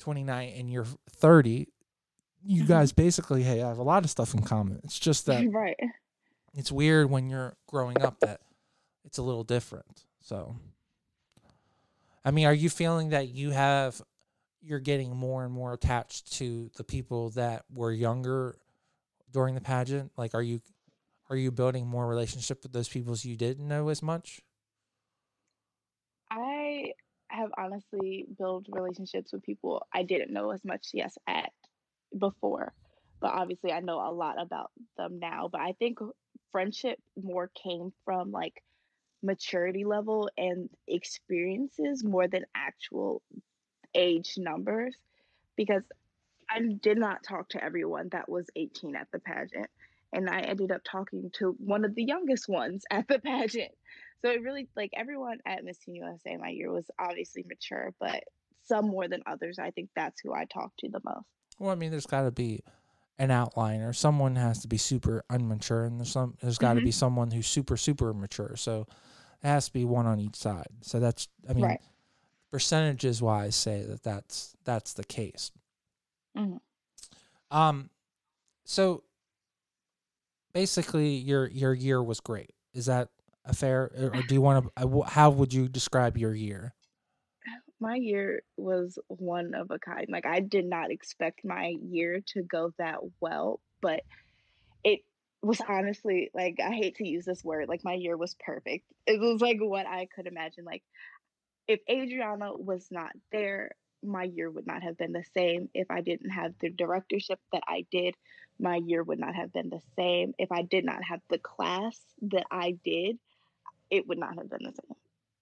[0.00, 1.68] 29 and you're 30
[2.42, 2.68] you Mhm.
[2.68, 5.76] guys basically hey, have a lot of stuff in common it's just that Right.
[6.54, 8.40] it's weird when you're growing up that
[9.04, 10.56] it's a little different so
[12.24, 14.00] i mean are you feeling that you have
[14.60, 18.56] you're getting more and more attached to the people that were younger
[19.32, 20.60] during the pageant like are you
[21.30, 24.40] are you building more relationship with those people you didn't know as much
[26.30, 26.92] I
[27.28, 31.52] have honestly built relationships with people I didn't know as much yes at
[32.16, 32.72] before.
[33.20, 35.48] But obviously I know a lot about them now.
[35.50, 35.98] But I think
[36.52, 38.62] friendship more came from like
[39.22, 43.22] maturity level and experiences more than actual
[43.94, 44.94] age numbers
[45.56, 45.82] because
[46.50, 49.68] I did not talk to everyone that was 18 at the pageant.
[50.12, 53.72] And I ended up talking to one of the youngest ones at the pageant.
[54.22, 58.24] So it really, like, everyone at Miss Teen USA my year was obviously mature, but
[58.64, 59.58] some more than others.
[59.58, 61.26] I think that's who I talked to the most.
[61.58, 62.62] Well, I mean, there's got to be
[63.18, 63.92] an outlier.
[63.92, 66.36] Someone has to be super unmature, and there's some.
[66.40, 66.84] There's got to Mhm.
[66.84, 68.56] be someone who's super super mature.
[68.56, 68.86] So
[69.42, 70.68] it has to be one on each side.
[70.82, 71.28] So that's.
[71.48, 71.80] I mean, Right.
[72.50, 75.50] Percentages wise, say that that's that's the case.
[76.36, 76.60] Mhm.
[77.50, 77.90] Um,
[78.64, 79.04] so
[80.52, 82.52] basically, your your year was great.
[82.74, 83.08] Is that
[83.44, 83.90] a fair?
[83.96, 85.02] Or or do you want to?
[85.02, 86.74] How would you describe your year?
[87.80, 90.06] My year was one of a kind.
[90.08, 94.02] Like, I did not expect my year to go that well, but
[94.84, 95.00] it
[95.42, 98.84] was honestly like, I hate to use this word, like, my year was perfect.
[99.06, 100.64] It was like what I could imagine.
[100.64, 100.82] Like,
[101.68, 105.68] if Adriana was not there, my year would not have been the same.
[105.74, 108.14] If I didn't have the directorship that I did,
[108.58, 110.32] my year would not have been the same.
[110.38, 113.18] If I did not have the class that I did,
[113.90, 114.74] it would not have been the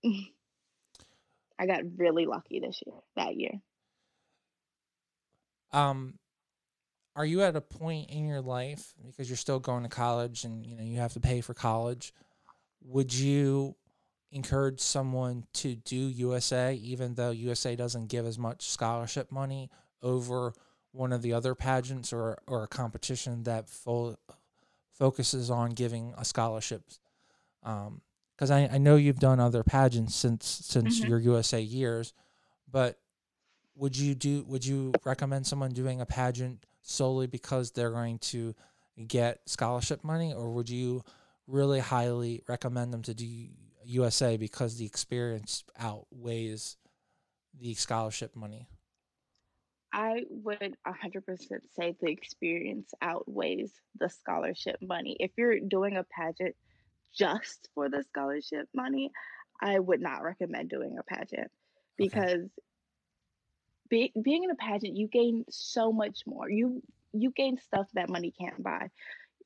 [0.03, 0.27] same.
[1.59, 3.61] I got really lucky this year, that year.
[5.73, 6.19] Um,
[7.15, 10.67] are you at a point in your life because you're still going to college and
[10.67, 12.13] you know you have to pay for college?
[12.83, 13.75] Would you
[14.37, 19.71] encourage someone to do USA even though USA doesn't give as much scholarship money
[20.03, 20.53] over
[20.93, 24.17] one of the other pageants or or a competition that fo-
[24.93, 27.01] focuses on giving a scholarships?
[27.63, 28.01] Um,
[28.37, 31.09] because I, I know you've done other pageants since since Mhm.
[31.09, 32.13] your USA years,
[32.71, 32.99] but
[33.75, 38.55] would you do would you recommend someone doing a pageant solely because they're going to
[39.07, 41.03] get scholarship money or would you
[41.47, 43.27] really highly recommend them to do
[43.87, 46.77] USA because the experience outweighs
[47.55, 48.69] the scholarship money?
[49.93, 55.17] I would 100% say the experience outweighs the scholarship money.
[55.21, 56.55] If you're doing a pageant
[57.15, 59.11] just for the scholarship money,
[59.61, 61.51] I would not recommend doing a pageant
[62.01, 62.27] Okay.
[62.27, 62.51] because
[63.89, 66.51] be, being in a pageant, you gain so much more.
[66.51, 66.83] You
[67.13, 68.91] you gain stuff that money can't buy.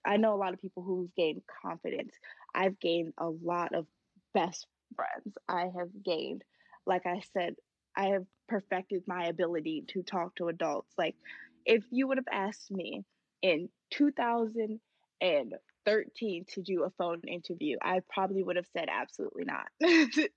[0.04, 2.14] I know a lot of people who've gained confidence.
[2.54, 3.86] I've gained a lot of
[4.34, 4.66] best
[4.96, 5.36] friends.
[5.48, 6.42] I have gained,
[6.86, 7.54] like I said,
[7.96, 10.92] I have perfected my ability to talk to adults.
[10.96, 11.16] Like,
[11.64, 13.04] if you would have asked me
[13.42, 19.66] in 2013 to do a phone interview, I probably would have said absolutely not.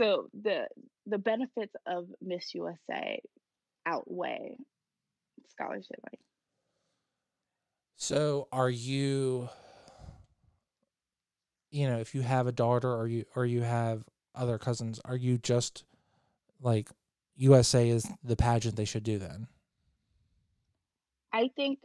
[0.00, 0.68] so the
[1.06, 3.20] the benefits of Miss USA
[3.86, 4.56] outweigh
[5.48, 6.00] scholarship.
[7.96, 9.48] So are you
[11.72, 14.04] you know, if you have a daughter or you or you have
[14.34, 15.84] other cousins, are you just
[16.60, 16.88] like
[17.36, 19.48] USA is the pageant they should do then?
[21.32, 21.80] I think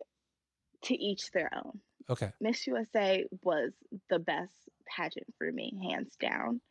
[0.83, 1.79] to each their own.
[2.09, 2.31] Okay.
[2.39, 3.71] Miss USA was
[4.09, 4.53] the best
[4.85, 6.61] pageant for me, hands down.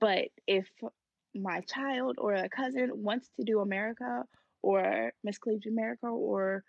[0.00, 0.68] But if
[1.34, 4.24] my child or a cousin wants to do America
[4.62, 6.62] or Miss Collegiate America or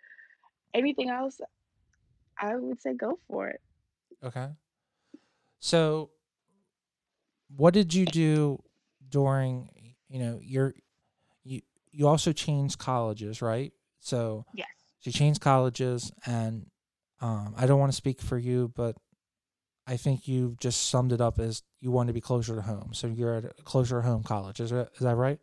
[0.74, 1.39] anything else,
[2.39, 3.61] I would say go for it.
[4.24, 4.47] Okay.
[5.60, 6.12] So
[7.55, 8.62] what did you do
[9.10, 9.70] during
[10.07, 10.74] you know, your
[11.43, 13.72] you you also changed colleges, right?
[13.99, 14.68] So Yes.
[14.99, 16.68] she changed colleges and
[17.22, 18.95] um I don't want to speak for you, but
[19.86, 22.91] I think you just summed it up as you want to be closer to home.
[22.93, 24.60] So you're at a closer home college.
[24.60, 25.39] Is that is that right?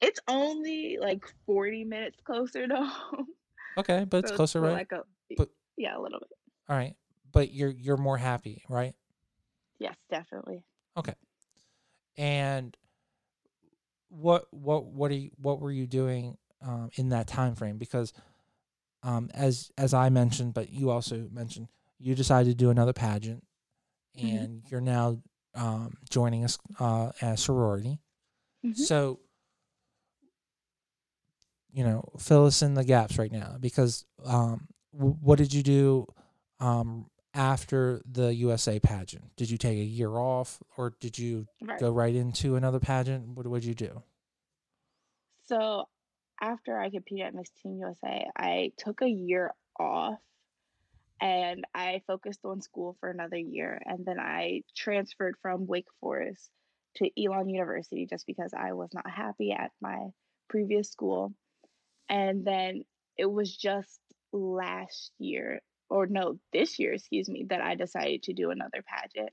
[0.00, 3.26] It's only like 40 minutes closer to home.
[3.78, 4.76] Okay, but it's closer, more right?
[4.78, 5.02] like a
[5.36, 6.30] But- yeah, a little bit.
[6.68, 6.94] All right.
[7.36, 8.94] But you're you're more happy, right?
[9.78, 10.64] Yes, definitely.
[10.96, 11.12] Okay.
[12.16, 12.74] And
[14.08, 17.76] what what what are you, what were you doing um, in that time frame?
[17.76, 18.14] Because
[19.02, 21.68] um, as as I mentioned, but you also mentioned,
[21.98, 23.44] you decided to do another pageant,
[24.16, 24.44] Mhm.
[24.44, 25.20] and you're now
[25.54, 28.00] um, joining us uh, a sorority.
[28.64, 28.74] Mhm.
[28.78, 29.20] So,
[31.70, 35.62] you know, fill us in the gaps right now because um, w- what did you
[35.62, 36.06] do
[36.60, 39.36] um, after the USA pageant?
[39.36, 41.78] Did you take a year off, or did you Right.
[41.78, 43.28] go right into another pageant?
[43.36, 44.02] What would you do?
[45.44, 45.88] So
[46.40, 50.18] after I competed at Miss Teen USA, I took a year off
[51.20, 53.80] and I focused on school for another year.
[53.84, 56.50] And then I transferred from Wake Forest
[56.96, 60.08] to Elon University just because I was not happy at my
[60.48, 61.32] previous school.
[62.08, 62.84] And then
[63.16, 64.00] it was just
[64.32, 69.30] last year or no, this year, excuse me, that I decided to do another pageant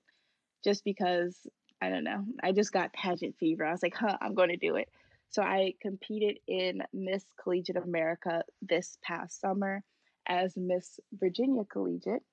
[0.64, 1.36] just because
[1.82, 2.24] I don't know.
[2.41, 3.66] I just got pageant fever.
[3.66, 4.89] I was like, huh, I'm going to do it.
[5.30, 9.84] So I competed in Miss Collegiate of America this past summer
[10.28, 12.24] as Miss Virginia Collegiate.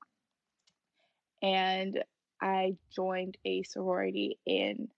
[1.43, 2.05] And
[2.41, 4.89] I joined a sorority in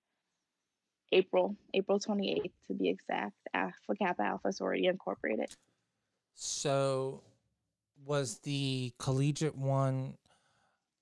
[1.12, 5.54] April, April 28th to be exact, Alpha Kappa Alpha Sorority Incorporated.
[6.34, 7.22] So
[8.04, 10.14] was the collegiate one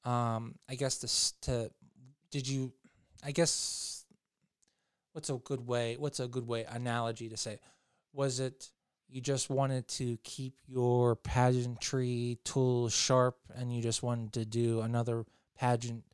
[0.05, 1.71] um I guess this to
[2.31, 2.73] did you
[3.25, 4.05] I guess
[5.13, 7.59] what's a good way what's a good way analogy to say
[8.13, 8.71] was it
[9.09, 14.81] you just wanted to keep your pageantry tools sharp and you just wanted to do
[14.81, 15.25] another
[15.59, 16.05] pageant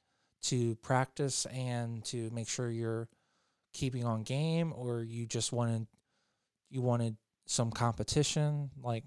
[0.43, 3.09] to practice and to make sure you're
[3.73, 5.87] keeping on game or you just wanted
[6.71, 7.17] you wanted
[7.47, 8.71] some competition?
[8.83, 9.05] Like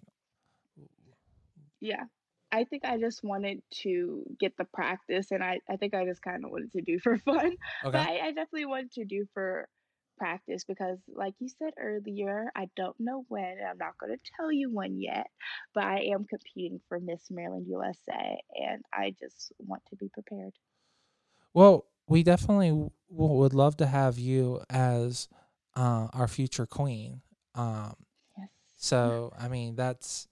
[1.82, 2.04] yeah
[2.52, 6.24] I think I just wanted to get the practice, and I, I think I just
[6.24, 7.56] kind of wanted to do for fun.
[7.92, 9.70] But I, I definitely wanted to do for
[10.18, 14.32] practice because, like you said earlier, I don't know when, and I'm not going to
[14.36, 15.28] tell you when yet,
[15.76, 20.54] but I am competing for Miss Maryland USA, and I just want to be prepared.
[21.54, 25.28] well we definitely w- would love to have you as
[25.76, 27.22] uh, our future queen
[27.56, 27.96] um
[28.38, 28.50] Yes.
[28.76, 30.29] so i mean that's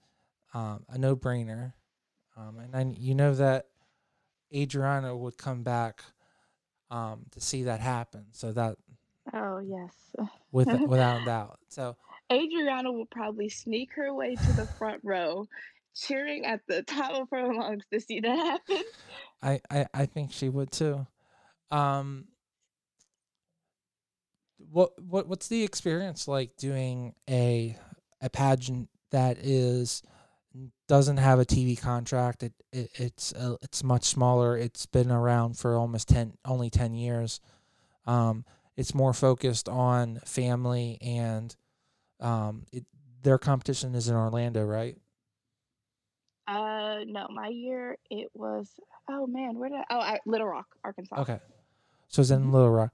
[0.54, 1.72] um, a no-brainer
[2.36, 3.66] um, and then you know that
[4.54, 6.02] adriana would come back
[6.90, 8.76] um, to see that happen so that
[9.34, 9.92] Oh, yes.
[10.52, 11.96] with without a doubt so
[12.30, 15.46] Adriana will probably sneak her way to the front row,
[15.94, 18.84] cheering at the top of her lungs to see that happen.
[19.42, 21.06] I, I, I think she would too.
[21.70, 22.26] Um,
[24.70, 27.76] what what what's the experience like doing a
[28.20, 30.02] a pageant that is
[30.88, 32.42] doesn't have a TV contract?
[32.42, 34.56] It, it it's uh, it's much smaller.
[34.56, 37.40] It's been around for almost ten only ten years.
[38.06, 38.44] Um,
[38.76, 41.54] it's more focused on family and
[42.20, 42.84] um, it,
[43.22, 44.96] their competition is in Orlando, right?
[46.46, 48.70] Uh, no, my year it was.
[49.08, 51.20] Oh man, where did I, oh I, Little Rock, Arkansas.
[51.20, 51.38] Okay.
[52.08, 52.52] So it's in Mhm.
[52.52, 52.92] Little Rock.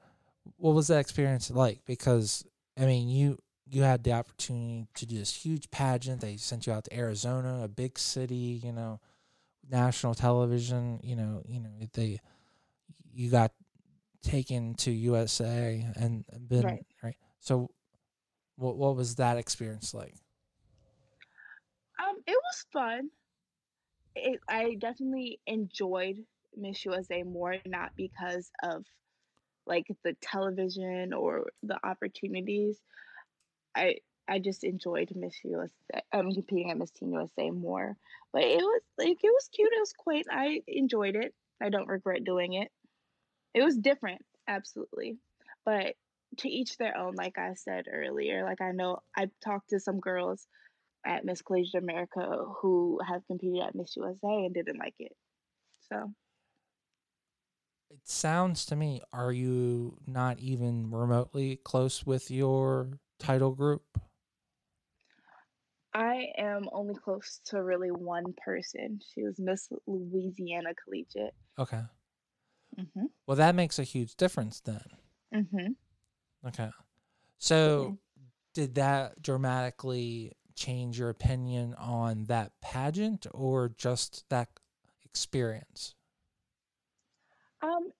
[0.56, 1.84] What was that experience like?
[1.86, 2.44] Because
[2.76, 3.38] I mean, you
[3.74, 6.20] you had the opportunity to do this huge pageant.
[6.20, 9.00] They sent you out to Arizona, a big city, you know,
[9.68, 11.00] national television.
[11.02, 12.20] You know, you know they
[13.12, 13.52] you got
[14.22, 16.86] taken to USA and been Right.
[17.02, 17.16] right.
[17.40, 17.70] So,
[18.56, 20.14] what what was that experience like?
[21.98, 23.10] Um, it was fun.
[24.14, 26.18] It, I definitely enjoyed
[26.56, 28.84] Miss USA more, not because of
[29.66, 32.80] like the television or the opportunities.
[33.74, 33.96] I
[34.26, 35.72] I just enjoyed Miss USA.
[36.12, 37.96] Um, competing at Miss Teen USA more,
[38.32, 39.72] but it was like it was cute.
[39.72, 40.26] It was quaint.
[40.30, 41.34] I enjoyed it.
[41.62, 42.70] I don't regret doing it.
[43.54, 45.18] It was different, absolutely,
[45.64, 45.94] but
[46.38, 47.14] to each their own.
[47.14, 50.46] Like I said earlier, like I know I talked to some girls
[51.06, 55.12] at Miss Collegiate America who have competed at Miss USA and didn't like it.
[55.90, 56.12] So
[57.90, 63.82] It sounds to me, are you not even remotely close with your title group?
[65.94, 69.00] I am only close to really one person.
[69.14, 71.34] She was Miss Louisiana Collegiate.
[71.58, 71.82] Okay.
[72.76, 73.10] Mhm.
[73.26, 74.84] Well, that makes a huge difference then.
[75.32, 75.76] Mhm.
[76.44, 76.70] Okay.
[77.38, 77.98] So,
[78.54, 84.48] did that dramatically change your opinion on that pageant or just that
[85.04, 85.94] experience?
[87.62, 87.92] Um,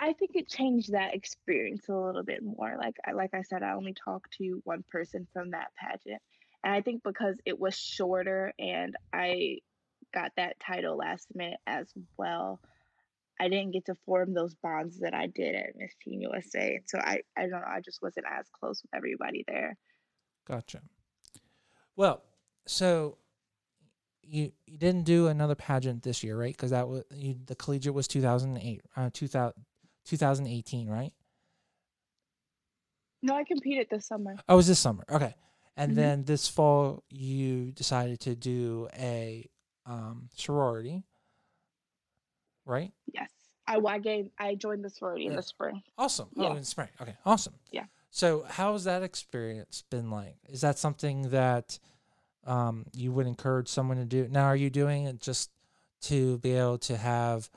[0.00, 2.74] I think it changed that experience a little bit more.
[2.78, 6.22] Like I like I said, I only talked to one person from that pageant.
[6.64, 9.58] And I think because it was shorter and I
[10.12, 12.60] got that title last minute as well,
[13.38, 16.80] I didn't get to form those bonds that I did at Miss Teen USA.
[16.86, 19.76] So I, I don't know, I just wasn't as close with everybody there.
[20.46, 20.80] Gotcha.
[21.96, 22.22] Well,
[22.66, 23.16] so
[24.22, 26.54] you you didn't do another pageant this year, right?
[26.54, 29.54] Because that was you, the collegiate was two thousand eight, uh, 2000,
[30.10, 31.12] 2018, right?
[33.22, 34.36] No, I competed this summer.
[34.48, 35.04] Oh, it was this summer.
[35.10, 35.34] Okay.
[35.76, 35.96] And Mhm.
[35.96, 39.48] then this fall, you decided to do a
[39.86, 41.04] um, sorority,
[42.64, 42.92] right?
[43.12, 43.30] Yes.
[43.66, 45.82] I, I gave I joined the sorority in the spring.
[45.96, 46.28] Awesome.
[46.36, 46.56] Oh, Yeah.
[46.56, 46.88] in spring.
[47.00, 47.16] Okay.
[47.24, 47.54] Awesome.
[47.70, 47.86] Yeah.
[48.10, 50.36] So, how has that experience been like?
[50.48, 51.78] Is that something that
[52.44, 54.26] um, you would encourage someone to do?
[54.28, 55.50] Now, are you doing it just
[56.02, 57.48] to be able to have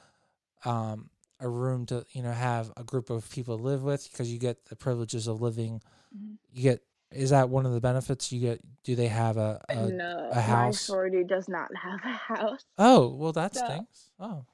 [0.65, 1.09] um,
[1.43, 4.39] a room to, you know, have a group of people to live with because you
[4.39, 5.81] get the privileges of living,
[6.15, 6.37] Mhm.
[6.51, 8.61] you get Is that one of the benefits you get?
[8.83, 12.65] Do they have a a, no, a my sorority does not have a house.
[12.77, 14.09] Oh, well, that So stinks.
[14.19, 14.45] Oh,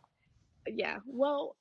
[0.68, 1.56] yeah, well,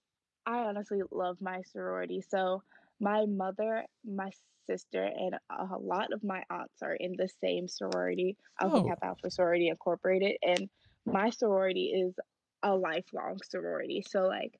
[0.46, 2.22] I honestly love my sorority.
[2.28, 2.62] So
[3.00, 4.30] my mother, my
[4.66, 9.06] sister, and a lot of my aunts are in the same sorority, Alpha oh, Kappa
[9.06, 10.68] Alpha Sorority Incorporated, and
[11.06, 12.14] my sorority is
[12.62, 14.04] a lifelong sorority.
[14.06, 14.58] So like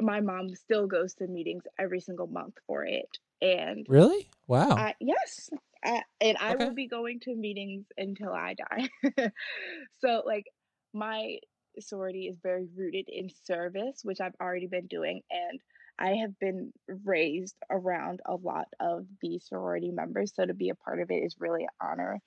[0.00, 4.30] my mom still goes to meetings every single month for it, and really?
[4.46, 4.76] Wow.
[4.76, 5.50] I yes,
[5.84, 6.56] I, and I Okay.
[6.56, 9.30] will be going to meetings until I die.
[9.98, 10.46] so like
[10.92, 11.38] my
[11.78, 15.60] sorority is very rooted in service, which I've already been doing, and
[15.98, 16.72] I have been
[17.04, 20.32] raised around a lot of the sorority members.
[20.34, 22.20] So to be a part of it is really an honor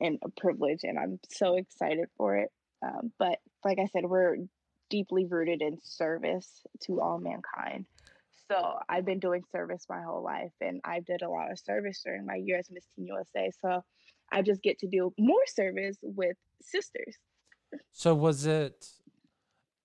[0.00, 2.50] and a privilege, and I'm so excited for it.
[2.84, 4.36] Um, but like I said, we're
[4.90, 7.86] deeply rooted in service to all mankind.
[8.48, 12.00] So I've been doing service my whole life, and I did a lot of service
[12.04, 13.50] during my year as Miss Teen USA.
[13.60, 13.82] So
[14.30, 17.16] I just get to do more service with sisters.
[17.92, 18.86] So was it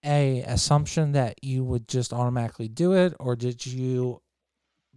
[0.05, 4.21] a assumption that you would just automatically do it, or did you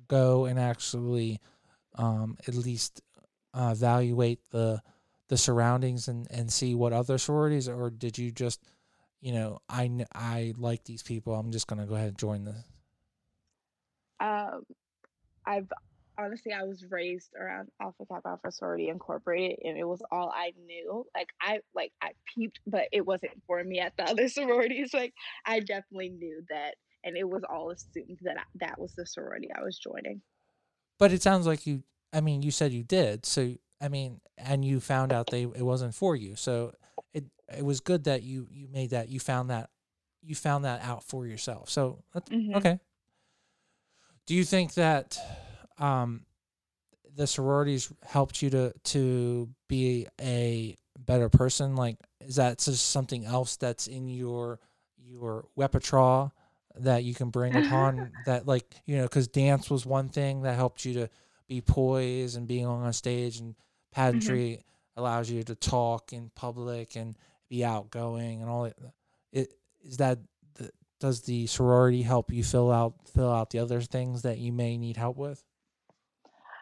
[0.08, 1.40] go and actually
[1.96, 3.00] um, at least
[3.54, 4.82] uh, evaluate the
[5.28, 8.60] the surroundings and, and see what other sororities, or did you just,
[9.24, 12.62] you know, I I like these people, I'm just gonna go ahead and join this.
[14.20, 14.64] Um,
[15.46, 15.66] I've
[16.18, 20.52] honestly, I was raised around Alpha Kappa Alpha Sorority Incorporated, and it was all I
[20.66, 21.06] knew.
[21.16, 24.92] Like I like I peeped, but it wasn't for me at the other sororities.
[24.92, 25.14] Like
[25.46, 29.48] I definitely knew that, and it was all assumed that I, that was the sorority
[29.58, 30.20] I was joining.
[30.98, 31.82] But it sounds like you.
[32.12, 33.24] I mean, you said you did.
[33.24, 36.36] So I mean, and you found out they it wasn't for you.
[36.36, 36.74] So
[37.56, 39.70] it was good that you you made that you found that
[40.22, 41.68] you found that out for yourself.
[41.70, 42.78] So that's hmm okay.
[44.26, 45.18] Do you think that
[45.78, 46.24] um
[47.14, 51.76] the sororities helped you to to be a better person?
[51.76, 54.60] Like, is that just something else that's in your
[54.96, 56.32] your repertoire
[56.76, 58.12] that you can bring upon?
[58.24, 61.08] That like you know, because dance was one thing that helped you to
[61.48, 63.54] be poised and being on a stage, and
[64.10, 64.64] hmm pageantry
[64.96, 67.16] allows you to talk in public and
[67.54, 68.76] be outgoing and all that.
[69.32, 70.18] It is that.
[70.54, 74.52] The, does the sorority help you fill out fill out the other things that you
[74.52, 75.42] may need help with?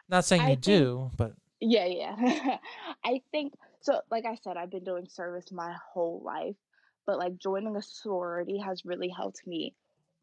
[0.08, 2.56] Not saying you think do, but Yeah, yeah.
[3.04, 4.00] I think so.
[4.10, 6.56] Like I said, I've been doing service my whole life,
[7.06, 9.74] but like joining a sorority has really helped me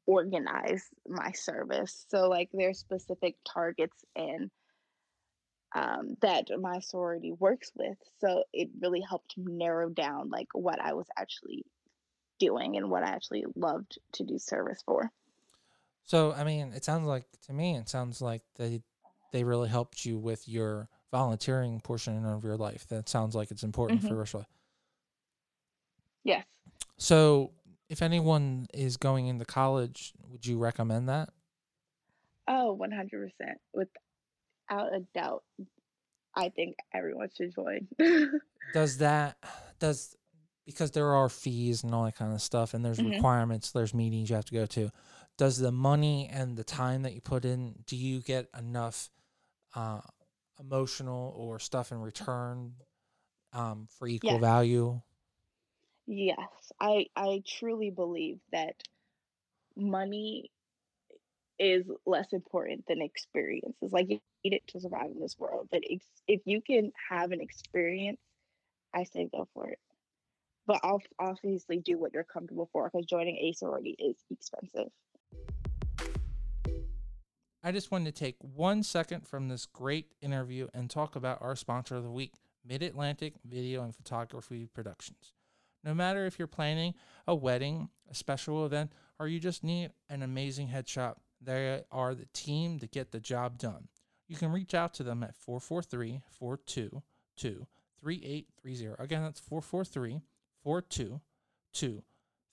[0.05, 2.05] organize my service.
[2.09, 4.49] So like there's specific targets and
[5.75, 7.97] um, that my sorority works with.
[8.19, 11.65] So it really helped narrow down like what I was actually
[12.39, 15.11] doing and what I actually loved to do service for.
[16.03, 18.81] so I mean, it sounds like to me, it sounds like they
[19.31, 22.87] they really helped you with your volunteering portion of your life.
[22.89, 24.35] That sounds like it's important for hmm the rest.
[26.23, 26.45] Yes.
[26.97, 27.51] So,
[27.89, 31.29] if anyone is going into college, would you recommend that?
[32.47, 33.31] Oh, 100%.
[34.69, 35.43] Without a doubt,
[36.35, 37.87] I think everyone should join.
[38.71, 39.37] Does that
[39.79, 40.15] does
[40.65, 43.93] because there are fees and all that kind of stuff, and there's hmm requirements, there's
[43.93, 44.91] meetings you have to go to.
[45.37, 49.09] Does the money and the time that you put in, do you get enough
[49.75, 50.01] uh,
[50.59, 52.75] emotional or stuff in return
[53.53, 54.39] um, for equal Yes.
[54.39, 55.01] value?
[56.07, 56.71] Yes.
[56.79, 58.75] I I truly believe that
[59.75, 60.51] money
[61.59, 63.91] is less important than experiences.
[63.91, 68.19] Like it to survive in this world, but ex- if you can have an experience,
[68.93, 69.79] I say go for it.
[70.65, 74.91] But ob- obviously do what you're comfortable for because joining a sorority is expensive.
[77.61, 81.55] I just wanted to take one second from this great interview and talk about our
[81.55, 82.33] sponsor of the week,
[82.65, 85.33] Mid Atlantic Video and Photography Productions.
[85.83, 86.93] No matter if you're planning
[87.27, 92.27] a wedding, a special event, or you just need an amazing headshot, they are the
[92.33, 93.87] team to get the job done.
[94.29, 97.65] You can reach out to them at 443 422
[97.99, 99.03] 3830.
[99.03, 100.21] Again, that's 443
[100.63, 102.03] 422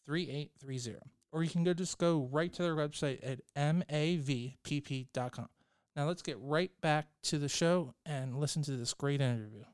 [0.07, 0.99] 3830.
[1.33, 5.49] Or you can go just go right to their website at mavpp.com.
[5.95, 9.65] Now let's get right back to the show and listen to this great interview.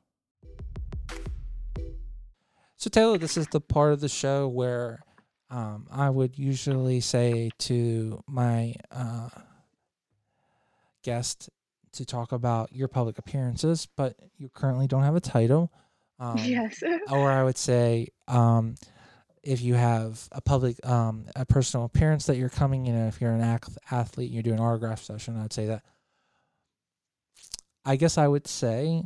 [2.75, 5.05] So Taylor, this is the part of the show where
[5.49, 9.29] um, I would usually say to my uh,
[11.01, 11.49] guest
[11.93, 15.71] to talk about your public appearances, but you currently don't have a title.
[16.19, 16.83] Um, Yes.
[17.11, 18.75] or I would say um,
[19.43, 23.19] if you have a public um, a personal appearance that you're coming, you know, if
[23.19, 25.83] you're an ath- athlete, and you're doing an autograph session, I'd say that.
[27.85, 29.03] I guess I would say,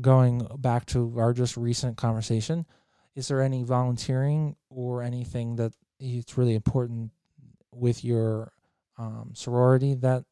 [0.00, 2.66] going back to our just recent conversation,
[3.14, 7.12] is there any volunteering or anything that it's really important
[7.72, 8.52] with your
[8.98, 10.24] um, sorority that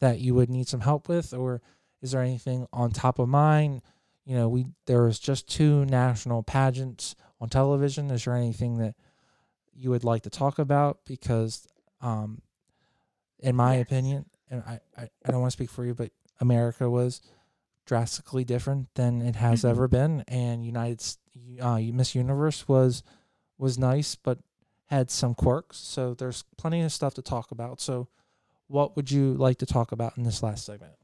[0.00, 1.60] that you would need some help with, or
[2.00, 3.82] is there anything on top of mind?
[4.24, 8.10] You know, we there was just two national pageants on television.
[8.10, 8.94] Is there anything that
[9.72, 11.00] you would like to talk about?
[11.06, 11.66] Because,
[12.00, 12.42] um,
[13.40, 16.88] in my opinion, and I, I, I don't want to speak for you, but America
[16.88, 17.20] was
[17.84, 19.70] drastically different than it has mm-hmm.
[19.70, 21.02] ever been, and United
[21.60, 23.02] uh, Miss Universe was
[23.58, 24.38] was nice, but
[24.86, 25.78] had some quirks.
[25.78, 27.80] So there's plenty of stuff to talk about.
[27.80, 28.08] So,
[28.72, 30.94] what would you like to talk about in this last segment?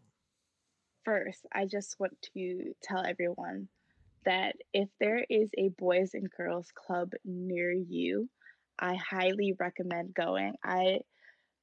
[1.04, 3.68] First, I just want to tell everyone
[4.24, 8.28] that if there is a Boys and Girls Club near you,
[8.78, 10.54] I highly recommend going.
[10.64, 11.00] I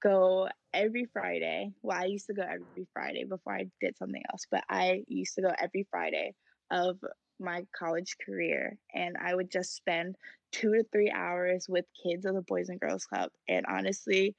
[0.01, 1.71] go every Friday.
[1.81, 5.33] Well, I used to go every Friday before I did something else, but I used
[5.35, 6.35] to go every Friday
[6.69, 6.97] of
[7.39, 10.15] my college career and I would just spend
[10.51, 13.31] two to three hours with kids of the Boys and Girls Club.
[13.49, 14.35] And honestly,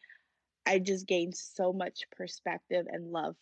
[0.67, 3.37] I just gained so much perspective and love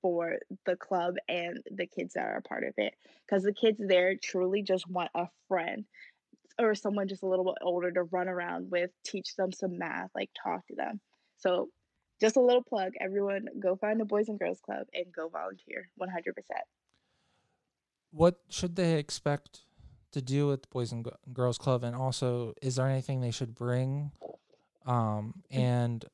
[0.00, 2.94] for the club and the kids that are a part of it.
[3.26, 5.84] Because the kids there truly just want a friend
[6.58, 10.10] or someone just a little bit older to run around with, teach them some math,
[10.14, 11.00] like talk to them.
[11.38, 11.68] So,
[12.20, 15.88] just a little plug everyone go find a Boys and Girls Club and go volunteer
[16.00, 16.32] 100%.
[18.10, 19.60] What should they expect
[20.12, 21.84] to do with Boys and Girls Club?
[21.84, 24.10] And also, is there anything they should bring?
[24.84, 26.04] Um, and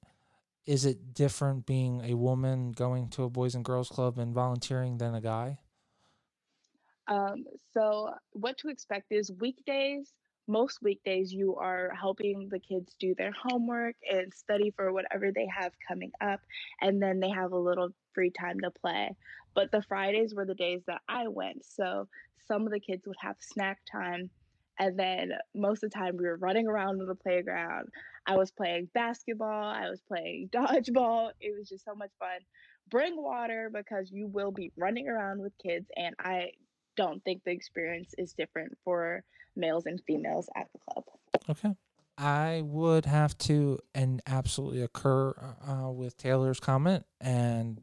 [0.66, 4.98] is it different being a woman going to a Boys and Girls Club and volunteering
[4.98, 5.58] than a guy?
[7.06, 7.44] Um,
[7.74, 10.12] so, what to expect is weekdays
[10.46, 15.46] most weekdays you are helping the kids do their homework and study for whatever they
[15.46, 16.40] have coming up
[16.80, 19.10] and then they have a little free time to play
[19.54, 22.06] but the fridays were the days that i went so
[22.46, 24.28] some of the kids would have snack time
[24.78, 27.88] and then most of the time we were running around on the playground
[28.26, 32.38] i was playing basketball i was playing dodgeball it was just so much fun
[32.90, 36.50] bring water because you will be running around with kids and i
[36.96, 39.24] don't think the experience is different for
[39.56, 41.04] males and females at the club.
[41.48, 41.74] Okay.
[42.16, 45.34] I would have to and absolutely occur
[45.66, 47.80] uh, with Taylor's comment and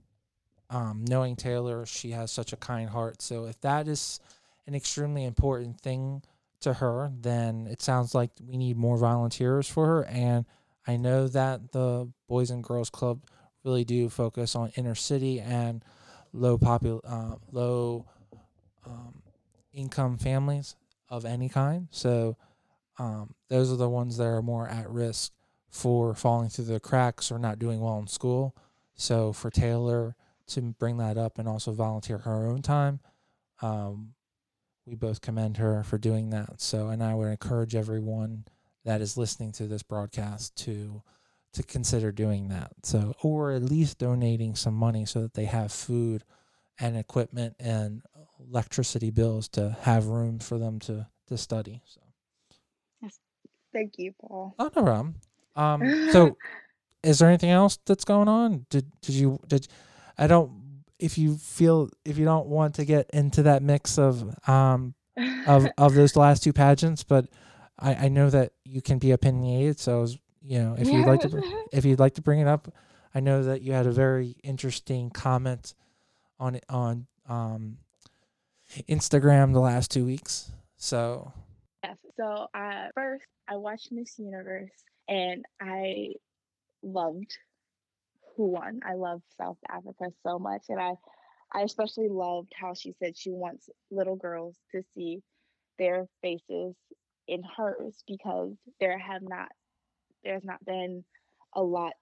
[0.69, 3.21] um, knowing Taylor, she has such a kind heart.
[3.21, 4.21] So if that is
[4.67, 6.23] an extremely important thing
[6.61, 10.05] to her, then it sounds like we need more volunteers for her.
[10.05, 10.45] And
[10.87, 13.21] I know that the Boys and Girls Club
[13.63, 15.83] really do focus on inner city and
[16.33, 18.05] low popul uh, low
[18.85, 19.21] um,
[19.73, 20.75] income families
[21.09, 21.87] of any kind.
[21.91, 22.37] So
[22.97, 25.33] um, those are the ones that are more at risk
[25.69, 28.55] for falling through the cracks or not doing well in school.
[28.95, 30.15] So for Taylor
[30.47, 32.99] to bring that up and also volunteer her own time,
[33.61, 34.13] um,
[34.91, 36.61] we both commend her for doing that.
[36.61, 38.45] So, and I would encourage everyone
[38.83, 41.01] that is listening to this broadcast to
[41.53, 42.71] to consider doing that.
[42.83, 46.23] So, or at least donating some money so that they have food
[46.79, 48.03] and equipment and
[48.39, 51.81] electricity bills to have room for them to to study.
[51.85, 52.01] So.
[53.01, 53.19] Yes.
[53.73, 54.55] Thank you, Paul.
[54.59, 55.15] Oh no problem.
[55.55, 55.81] Um.
[56.11, 56.37] So,
[57.03, 58.65] is there anything else that's going on?
[58.69, 59.67] Did did you did?
[60.17, 60.51] I don't.
[61.01, 64.93] If you feel if you don't want to get into that mix of um
[65.47, 67.25] of of those last two pageants, but
[67.77, 69.79] I I know that you can be opinionated.
[69.79, 72.73] So was, you know if you'd like to if you'd like to bring it up,
[73.13, 75.73] I know that you had a very interesting comment
[76.39, 77.77] on it on um
[78.87, 80.51] Instagram the last two weeks.
[80.77, 81.33] So
[81.83, 81.97] yes.
[82.17, 84.71] So uh, first, I watched Miss Universe,
[85.07, 86.13] and I
[86.83, 87.35] loved
[88.35, 88.81] who won.
[88.85, 90.93] I love South Africa so much, and I,
[91.51, 95.21] I especially loved how she said she wants little girls to see
[95.77, 96.75] their faces
[97.27, 99.49] in hers because there have not,
[100.23, 101.03] there's not been
[101.53, 101.93] a lot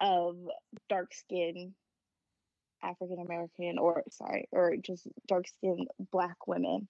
[0.00, 0.36] of
[0.88, 1.74] dark skin
[2.82, 6.88] African American or sorry, or just dark skinned black women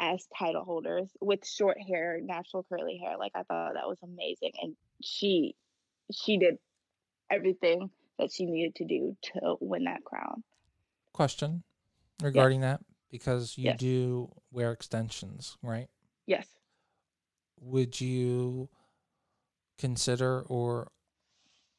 [0.00, 3.16] as title holders with short hair, natural curly hair.
[3.18, 4.52] Like I thought that was amazing.
[4.62, 5.54] And she
[6.12, 6.56] she did
[7.30, 10.42] everything that she needed to do to win that crown.
[11.12, 11.62] Question
[12.22, 12.78] regarding yes.
[12.78, 13.78] that because you yes.
[13.78, 15.88] do wear extensions, right?
[16.26, 16.46] Yes.
[17.60, 18.68] Would you
[19.78, 20.88] consider or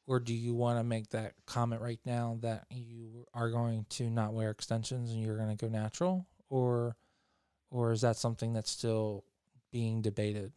[0.06, 4.10] or do you want to make that comment right now that you are going to
[4.10, 6.96] not wear extensions and you're going to go natural or
[7.70, 9.24] or is that something that's still
[9.70, 10.52] being debated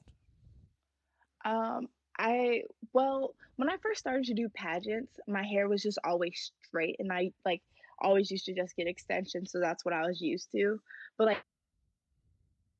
[1.46, 1.88] um
[2.20, 2.62] i
[2.94, 7.12] well when i first started to do pageants my hair was just always straight and
[7.12, 7.62] i like
[8.04, 10.80] always used to just get extensions, so that's what I was used to.
[11.18, 11.44] But like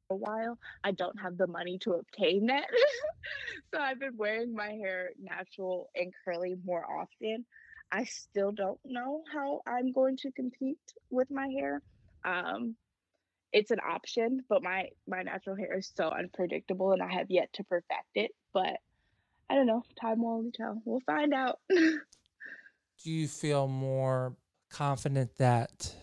[0.10, 2.68] a while, I don't have the money to obtain that.
[3.74, 7.46] so I've been wearing my hair natural and curly more often.
[7.92, 10.78] I still don't know how I'm going to compete
[11.10, 11.82] with my hair.
[12.26, 12.76] Um,
[13.52, 17.54] it's an option, but my my natural hair is so unpredictable and I have yet
[17.54, 18.32] to perfect it.
[18.52, 18.78] But
[19.54, 19.84] I don't know.
[20.02, 20.82] Time will only tell.
[20.84, 21.60] We'll find out.
[21.70, 24.36] Do you feel more
[24.72, 25.94] confident that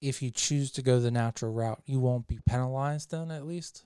[0.00, 3.84] if you choose to go the natural route, you won't be penalized then at least?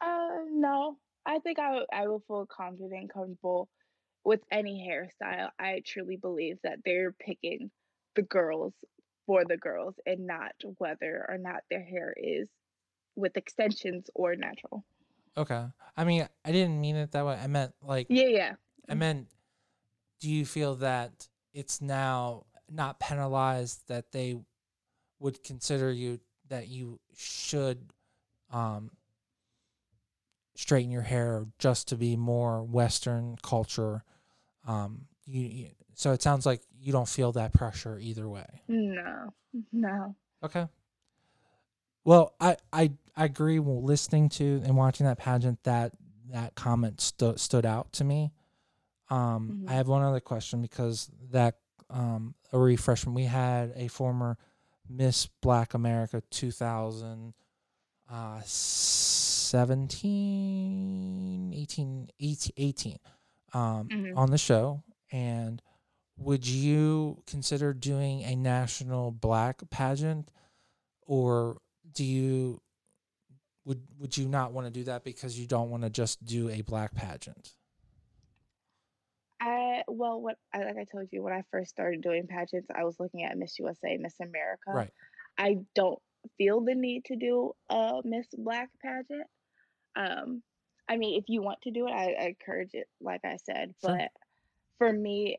[0.00, 0.96] Uh, no.
[1.26, 3.68] I think I, I will feel confident and comfortable
[4.24, 5.50] with any hairstyle.
[5.58, 7.70] I truly believe that they're picking
[8.16, 8.72] the girls
[9.26, 12.48] for the girls and not whether or not their hair is
[13.14, 14.86] with extensions or natural.
[15.36, 15.64] Okay.
[15.96, 17.38] I mean, I didn't mean it that way.
[17.42, 18.52] I meant like Yeah, yeah.
[18.88, 19.28] I meant
[20.20, 24.36] do you feel that it's now not penalized that they
[25.18, 27.92] would consider you that you should
[28.52, 28.90] um
[30.56, 34.04] straighten your hair just to be more western culture
[34.66, 39.32] um you, you so it sounds like you don't feel that pressure either way No.
[39.72, 40.14] No.
[40.44, 40.68] okay
[42.04, 42.90] well i i,
[43.20, 45.92] I agree well listening to and watching that pageant that
[46.30, 48.32] that comment stu- stood out to me
[49.10, 49.76] um i Mhm.
[49.76, 51.56] have one other question because that
[51.90, 54.38] um a refreshment we had a former
[54.88, 57.34] miss black america 2000
[58.08, 58.40] uh
[59.80, 62.96] 17 18 18, 18
[63.52, 64.16] um Mhm.
[64.16, 65.60] on the show and
[66.16, 70.30] would you consider doing a national black pageant
[71.06, 71.58] or
[71.92, 72.60] do you
[73.70, 76.48] would would you not want to do that because you don't want to just do
[76.48, 77.54] a black pageant
[79.40, 82.84] I well, what I like I told you when I first started doing pageants, I
[82.84, 84.70] was looking at Miss USA, Miss America.
[84.70, 84.90] right
[85.38, 85.98] I don't
[86.36, 89.26] feel the need to do a Miss Black pageant.
[89.96, 90.42] Um,
[90.88, 93.72] I mean, if you want to do it, I, I encourage it, like I said.
[93.80, 93.96] Sure.
[93.96, 94.10] But
[94.76, 95.38] for me,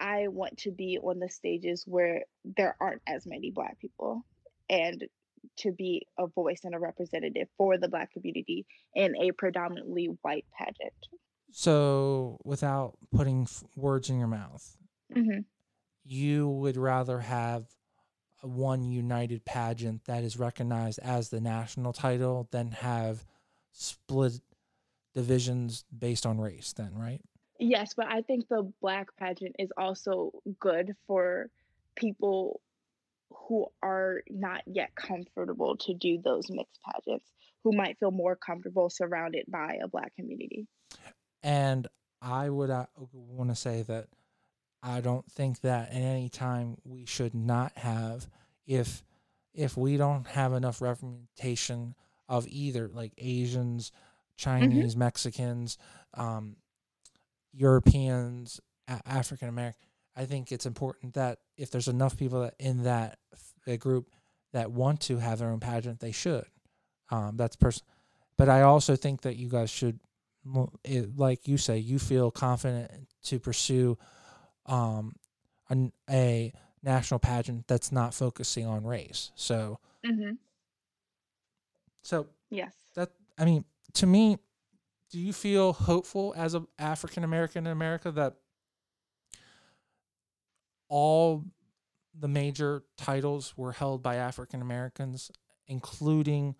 [0.00, 4.26] I want to be on the stages where there aren't as many Black people
[4.68, 5.04] and
[5.58, 10.46] to be a voice and a representative for the Black community in a predominantly white
[10.56, 10.92] pageant.
[11.50, 14.76] so without putting f- words in your mouth
[15.12, 15.40] hmm
[16.04, 17.66] you would rather have
[18.42, 23.24] one united pageant that is recognized as the national title than have
[23.72, 24.40] split
[25.14, 27.20] divisions based on race then right
[27.60, 30.30] Yes, but I think the Black pageant is also
[30.60, 31.50] good for
[31.96, 32.60] people
[33.30, 37.30] who are not yet comfortable to do those mixed pageants,
[37.64, 40.66] who might feel more comfortable surrounded by a Black community.
[41.42, 41.86] and
[42.20, 44.08] i would uh, want to say that
[44.82, 48.26] i don't think that at any time we should not have
[48.66, 49.04] if
[49.54, 51.94] if we don't have enough representation
[52.28, 53.92] of either like asians
[54.36, 55.78] chinese mexicans
[56.14, 56.56] um
[57.52, 59.87] europeans a- african american
[60.18, 63.18] i think it's important that if there's enough people that in that
[63.78, 64.10] group
[64.52, 66.44] that want to have their own pageant they should
[67.10, 67.84] um that's person
[68.36, 69.98] but i also think that you guys should
[70.84, 72.90] it, like you say you feel confident
[73.22, 73.96] to pursue
[74.66, 75.14] um
[75.68, 76.52] an, a
[76.82, 80.32] national pageant that's not focusing on race so mm-hmm.
[82.02, 82.72] so Yes.
[82.94, 83.64] that i mean
[83.94, 84.38] to me
[85.10, 88.34] do you feel hopeful as a african american in america that
[90.88, 91.44] all
[92.18, 95.30] the major titles were held by african americans
[95.66, 96.54] including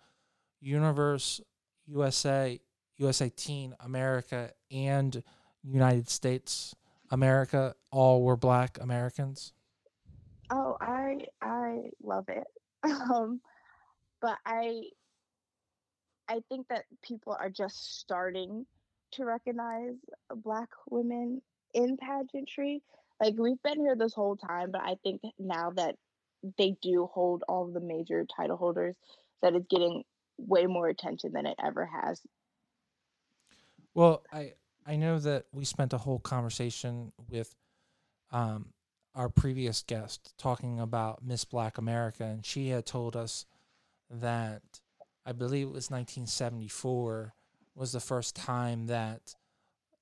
[0.61, 1.41] universe
[1.85, 2.59] usa
[2.97, 5.23] usa teen america and
[5.63, 6.75] united states
[7.11, 9.53] america all were black americans
[10.51, 12.47] Oh, I I love it.
[13.11, 13.41] Um,
[14.21, 14.83] but I
[16.29, 18.65] I think that people are just starting
[19.11, 19.95] to recognize
[20.33, 21.41] Black women
[21.73, 22.81] in pageantry.
[23.19, 25.95] Like we've been here this whole time, but I think now that
[26.57, 28.95] they do hold all the major title holders,
[29.41, 30.03] that it's getting
[30.37, 32.21] way more attention than it ever has.
[33.93, 34.53] Well, I
[34.85, 37.55] I know that we spent a whole conversation with
[38.31, 38.73] um,
[39.15, 43.45] our previous guest talking about Miss Black America, and she had told us
[44.09, 44.61] that
[45.25, 47.33] I believe it was 1974
[47.75, 49.35] was the first time that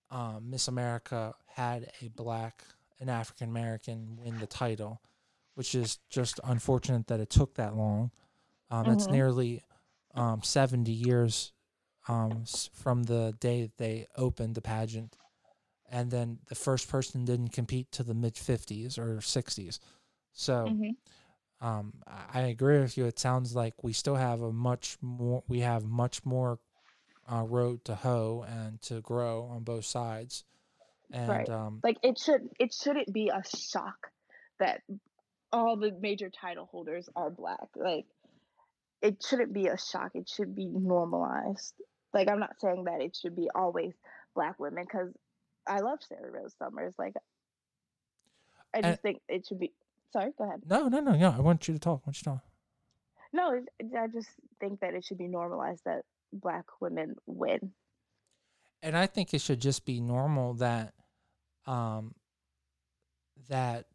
[0.09, 2.63] um, Miss America had a black,
[2.99, 5.01] an African American win the title,
[5.55, 8.11] which is just unfortunate that it took that long.
[8.69, 9.11] Um, That's Mhm.
[9.11, 9.63] nearly
[10.15, 11.53] um, 70 years
[12.07, 15.17] um, s- from the day that they opened the pageant.
[15.89, 19.79] And then the first person didn't compete to the mid 50s or 60s.
[20.33, 20.95] So hmm
[21.61, 23.05] um, I I agree with you.
[23.05, 26.59] It sounds like we still have a much more we have much more
[27.31, 30.43] uh, road to hoe and to grow on both sides.
[31.11, 31.49] And Right.
[31.49, 34.11] um, Like it should it shouldn't be a shock
[34.59, 34.81] that
[35.53, 37.69] all the major title holders are black.
[37.75, 38.05] Like
[39.01, 40.11] it shouldn't be a shock.
[40.15, 41.73] It should be normalized.
[42.13, 43.93] Like I'm not saying that it should be always
[44.35, 45.09] black women because
[45.65, 46.95] I love Sarah Rose Summers.
[46.97, 47.13] Like
[48.73, 49.71] I and just think it should be.
[50.11, 50.61] Sorry, go ahead.
[50.67, 51.29] no, no, no, no.
[51.29, 52.01] I want you to talk.
[52.05, 52.43] I want you to talk.
[53.33, 53.61] No,
[53.99, 54.29] I just
[54.59, 57.71] think that it should be normalized that black women win.
[58.81, 60.93] And I think it should just be normal that
[61.65, 62.15] um,
[63.49, 63.85] that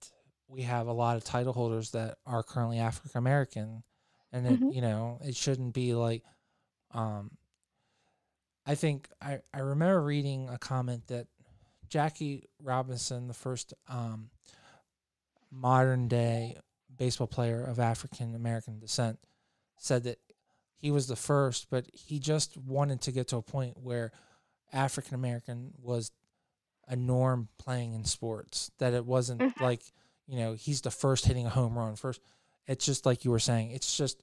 [0.49, 3.83] we have a lot of title holders that are currently African American,
[4.33, 6.23] and it, hmm you know it shouldn't be like.
[6.93, 7.31] Um,
[8.67, 11.27] I think I I remember reading a comment that
[11.89, 14.31] Jackie Robinson, the first um,
[15.51, 16.57] modern day
[16.95, 19.19] baseball player of African American descent,
[19.79, 20.19] said that
[20.77, 24.13] he was the first, but he just wanted to get to a point where
[24.73, 26.11] African American was
[26.89, 28.71] a norm playing in sports.
[28.79, 29.83] That it wasn't hmm like,
[30.27, 32.21] you know, he's the first hitting a home run first.
[32.67, 34.23] It's just like you were saying, it's just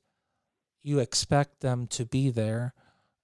[0.84, 2.74] you expect them to be there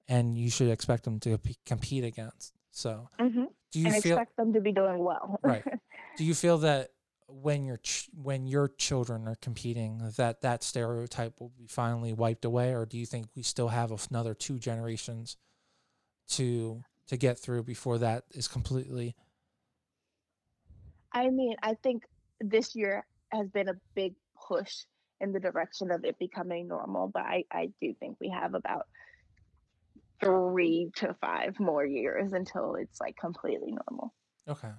[0.08, 2.54] and you should expect them to compete against.
[2.72, 5.40] So, hmm do you And feel expect them to be doing well.
[5.44, 5.66] right?
[6.18, 6.92] Do you feel that
[7.28, 12.46] when your ch- when your children are competing that that stereotype will be finally wiped
[12.46, 15.38] away or do you think we still have another two generations
[16.30, 19.16] to to get through before that is completely
[21.12, 22.03] I mean, I think
[22.41, 24.16] this year has been a big
[24.47, 24.84] push
[25.22, 28.88] in the direction of it becoming normal, but I, I do think we have about
[30.20, 34.14] three to five more years until it's like completely normal.
[34.47, 34.72] okay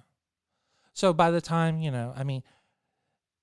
[0.93, 2.41] so by the time you know i mean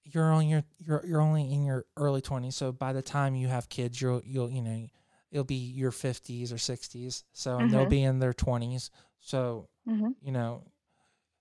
[0.02, 3.48] you're on your you're you're only in your early 20s so by the time you
[3.48, 4.86] have kids you'll you'll you know
[5.34, 10.12] it'll be your 50s or 60s so and they'll be in their 20s so hmm
[10.22, 10.62] you know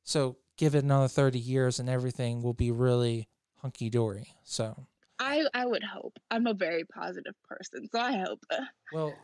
[0.04, 3.30] so give it another 30 years and everything will be really
[3.62, 4.88] hunky dory so
[5.20, 6.18] I I would hope.
[6.32, 8.44] I'm a very positive person, so I hope.
[8.92, 9.16] well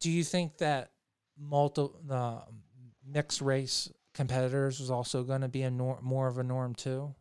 [0.00, 0.92] do you think that
[1.36, 2.40] multi the
[3.06, 7.14] mixed race competitors is also going to be a norm, more of a norm too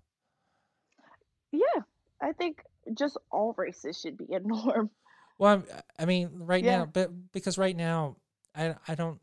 [1.52, 1.82] Yeah,
[2.22, 2.62] I think
[2.94, 4.90] just all races should be a norm.
[5.38, 5.64] Well I'm,
[6.00, 6.66] i mean right Yeah.
[6.66, 8.18] now but because right now
[8.56, 9.20] i i don't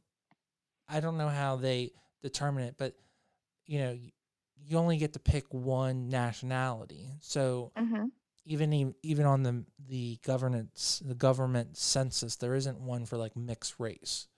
[0.88, 1.90] i don't know how they
[2.22, 2.94] determine it but
[3.66, 3.98] you know
[4.66, 7.10] you only get to pick one nationality.
[7.20, 8.10] So hmm
[8.46, 13.74] even even on the the governance the government census there isn't one for like mixed
[13.78, 14.28] race.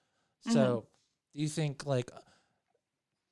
[0.45, 0.87] Hmm so
[1.35, 2.11] do you think like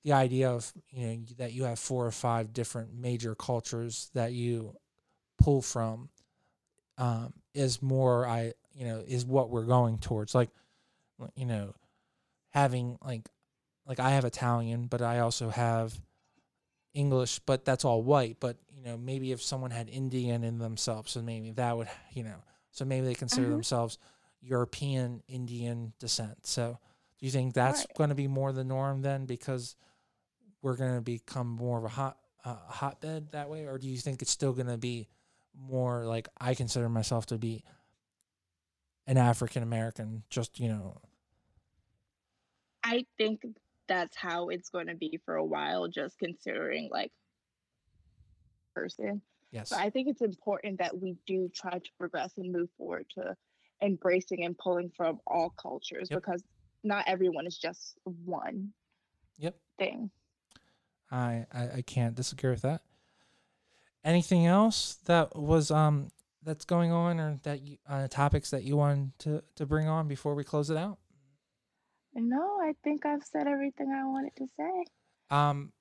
[0.05, 4.33] the idea of you know that you have four or five different major cultures that
[4.33, 4.75] you
[5.39, 6.09] pull from
[6.99, 10.35] um, is more i you know is what we're going towards.
[10.35, 10.51] Like
[11.37, 11.75] you know
[12.51, 13.29] having like
[13.87, 16.01] like i have italian but i also have
[16.95, 18.37] english but that's all white.
[18.41, 22.23] But you know maybe if someone had indian in themselves so maybe that would you
[22.25, 22.37] know
[22.71, 23.99] so maybe they consider hmm themselves
[24.41, 26.47] european indian descent.
[26.47, 26.79] So
[27.19, 27.97] do you think that's Right.
[27.97, 29.77] going to be more the norm then because
[30.63, 33.67] we're going to become more of a hot uh, hotbed that way?
[33.67, 35.09] Or do you think it's still going to be
[35.59, 37.63] more like i consider myself to be
[39.07, 41.01] an african american just you know.
[42.85, 43.43] I think
[43.89, 47.11] that's how it's going to be for a while, just considering like
[48.75, 49.23] person.
[49.51, 49.71] yes.
[49.71, 53.35] But I think it's important that we do try to progress and move forward to
[53.83, 56.21] embracing and pulling from all cultures yep.
[56.21, 56.43] because
[56.83, 58.73] not everyone is just one
[59.39, 59.57] yep.
[59.79, 60.11] thing.
[61.11, 62.83] I, I i can't disagree with that
[64.05, 66.09] anything else that was um
[66.43, 70.09] that's going on or that you uh, topics that you wanted to to bring on
[70.09, 70.99] before we close it out?
[72.15, 74.85] No, I think I've said everything I wanted to say.
[75.31, 75.73] um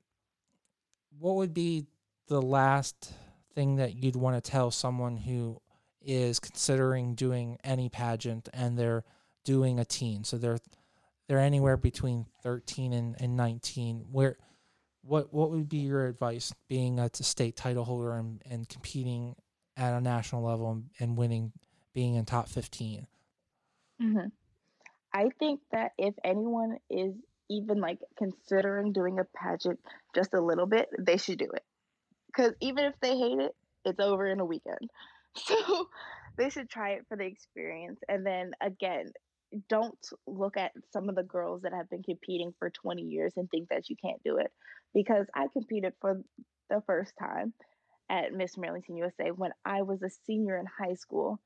[1.20, 1.86] what would be
[2.28, 3.14] the last
[3.54, 5.62] thing that you'd want to tell someone who
[6.02, 9.04] is considering doing any pageant and they're
[9.44, 10.24] doing a teen?
[10.24, 10.58] So they're
[11.28, 14.38] they're anywhere between 13 and, and 19 where
[15.04, 19.36] what what would be your advice being a state title holder and, and competing
[19.78, 21.52] at a national level and, and winning
[21.94, 23.08] being in top 15
[24.00, 24.28] hmm
[25.14, 27.14] I think that if anyone is
[27.50, 29.80] even like considering doing a pageant
[30.16, 31.64] just a little bit, they should do it.
[32.28, 34.90] Because even if they hate it, it's over in a weekend.
[35.36, 35.88] So
[36.38, 38.00] they should try it for the experience.
[38.08, 39.12] And then again,
[39.70, 39.98] don't
[40.28, 43.70] look at some of the girls that have been competing for 20 years and think
[43.70, 44.52] that you can't do it.
[44.94, 46.22] Because I competed for
[46.70, 47.54] the first time
[48.10, 51.40] at Miss Maryland Teen USA when I was a senior in high school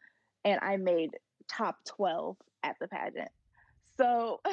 [0.44, 1.12] and I made
[1.50, 3.30] top 12 at the pageant.
[3.98, 4.42] So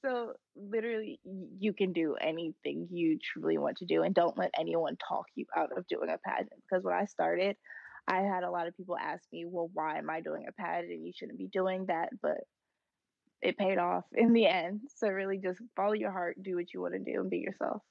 [0.00, 1.20] so literally
[1.58, 5.44] you can do anything you truly want to do and don't let anyone talk you
[5.56, 7.56] out of doing a pageant because when I started
[8.08, 10.92] I had a lot of people ask me, "Well, why am I doing a pageant?
[10.92, 12.44] And you shouldn't be doing that." But
[13.40, 14.82] it paid off in the end.
[14.94, 17.82] So really just follow your heart, do what you want to do and be yourself.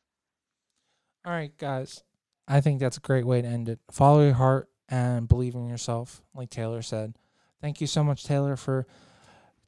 [1.26, 2.03] All right, guys.
[2.47, 3.80] I think that's a great way to end it.
[3.91, 7.16] Follow your heart and believe in yourself, like Taylor said.
[7.62, 8.88] Thank you so much, Taylor, for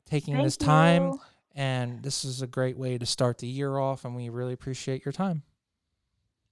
[0.06, 1.04] taking Thank this time.
[1.04, 1.22] you.
[1.56, 5.06] And this is a great way to start the year off, and we really appreciate
[5.06, 5.44] your time.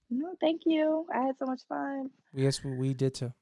[0.08, 1.06] No, thank you.
[1.12, 2.10] I had so much fun.
[2.32, 3.32] Yes, we did too.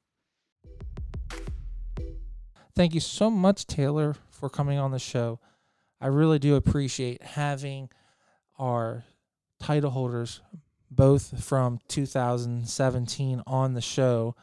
[2.73, 5.39] Thank you so much, Taylor, for coming on the show.
[5.99, 7.89] I really do appreciate having
[8.57, 9.03] our
[9.59, 10.41] title holders,
[10.89, 14.35] both from 2017, on the show.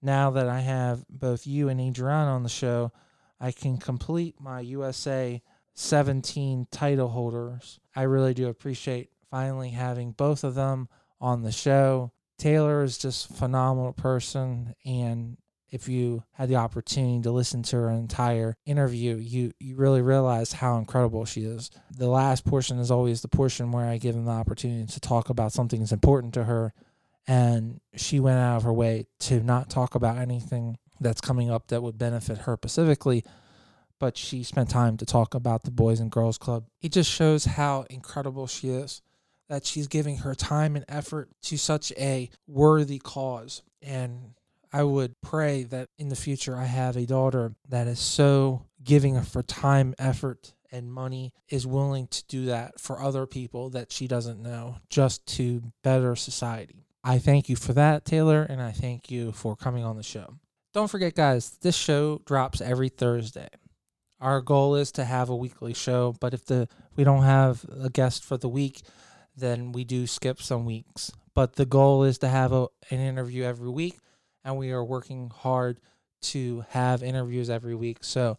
[0.00, 2.92] Now that I have both you and Adriana on the show,
[3.40, 5.42] I can complete my USA
[5.74, 7.80] 17 title holders.
[7.96, 10.88] I really do appreciate finally having both of them
[11.20, 12.12] on the show.
[12.38, 15.36] Taylor is just a phenomenal person and
[15.72, 20.52] if you had the opportunity to listen to her entire interview, you you really realize
[20.52, 21.70] how incredible she is.
[21.90, 25.30] The last portion is always the portion where I give them the opportunity to talk
[25.30, 26.72] about something that's important to her
[27.26, 31.68] and she went out of her way to not talk about anything that's coming up
[31.68, 33.24] that would benefit her specifically
[34.02, 36.64] but she spent time to talk about the Boys and Girls Club.
[36.80, 39.00] It just shows how incredible she is
[39.48, 43.62] that she's giving her time and effort to such a worthy cause.
[43.80, 44.34] And
[44.72, 49.16] I would pray that in the future I have a daughter that is so giving
[49.16, 53.92] of her time, effort, and money is willing to do that for other people that
[53.92, 56.86] she doesn't know just to better society.
[57.04, 60.36] I thank you for that, Taylor, and I thank you for coming on the show.
[60.72, 63.48] Don't forget, guys, this show drops every Thursday.
[64.20, 67.90] Our goal is to have a weekly show, but if the we don't have a
[67.90, 68.82] guest for the week,
[69.36, 71.10] then we do skip some weeks.
[71.34, 73.98] But the goal is to have a, an interview every week,
[74.44, 75.80] and we are working hard
[76.22, 77.98] to have interviews every week.
[78.02, 78.38] So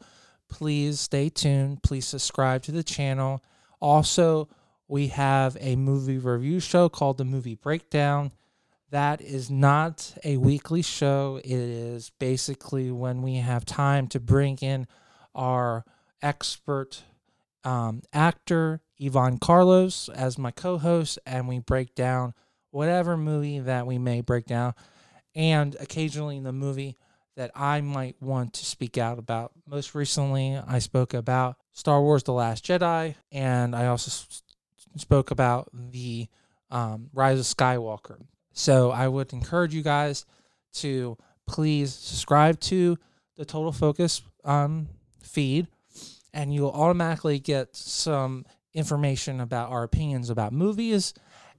[0.49, 1.83] please stay tuned.
[1.83, 3.43] Please subscribe to the channel.
[3.79, 4.47] Also,
[4.87, 8.31] we have a movie review show called The Movie Breakdown.
[8.91, 11.39] That is not a weekly show.
[11.43, 14.87] It is basically when we have time to bring in
[15.33, 15.83] our
[16.21, 17.03] expert
[17.63, 22.33] um, actor, Yvonne Carlos, as my co host, and we break down
[22.71, 24.73] whatever movie that we may break down,
[25.35, 26.97] and occasionally in the movie
[27.35, 29.51] that I might want to speak out about.
[29.67, 34.11] Most recently, I spoke about Star Wars The Last Jedi, and I also
[34.95, 36.27] spoke about the
[36.69, 38.17] um, Rise of Skywalker.
[38.53, 40.25] So I would encourage you guys
[40.73, 41.17] to
[41.47, 42.97] please subscribe to
[43.35, 44.89] the Total Focus um,
[45.23, 45.67] feed,
[46.33, 51.13] and you'll automatically get some information about our opinions about movies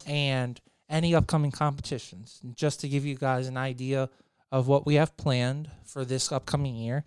[0.06, 2.40] and any upcoming competitions.
[2.54, 4.08] Just to give you guys an idea
[4.52, 7.04] of what we have planned for this upcoming year,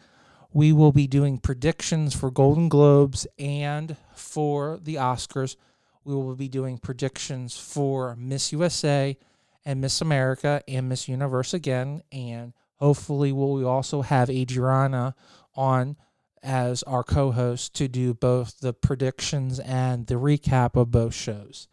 [0.53, 5.55] we will be doing predictions for Golden Globes and for the Oscars.
[6.03, 9.17] We will be doing predictions for Miss USA
[9.65, 12.01] and Miss America and Miss Universe again.
[12.11, 15.15] And hopefully, we'll also have Adriana
[15.55, 15.97] on
[16.41, 21.67] as our co host to do both the predictions and the recap of both shows.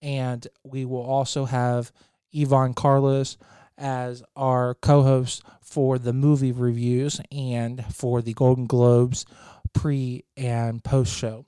[0.00, 1.92] And we will also have
[2.32, 3.36] Yvonne Carlos
[3.76, 9.26] as our co host for the movie reviews and for the Golden Globes
[9.72, 11.46] pre and post show.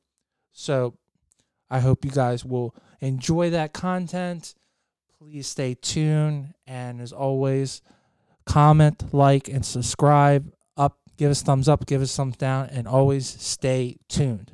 [0.52, 0.94] So
[1.70, 4.54] I hope you guys will enjoy that content.
[5.18, 6.54] Please stay tuned.
[6.66, 7.82] And as always,
[8.46, 10.52] comment, like, and subscribe.
[10.76, 14.52] Up, give us thumbs up, give us thumbs down, and always stay tuned.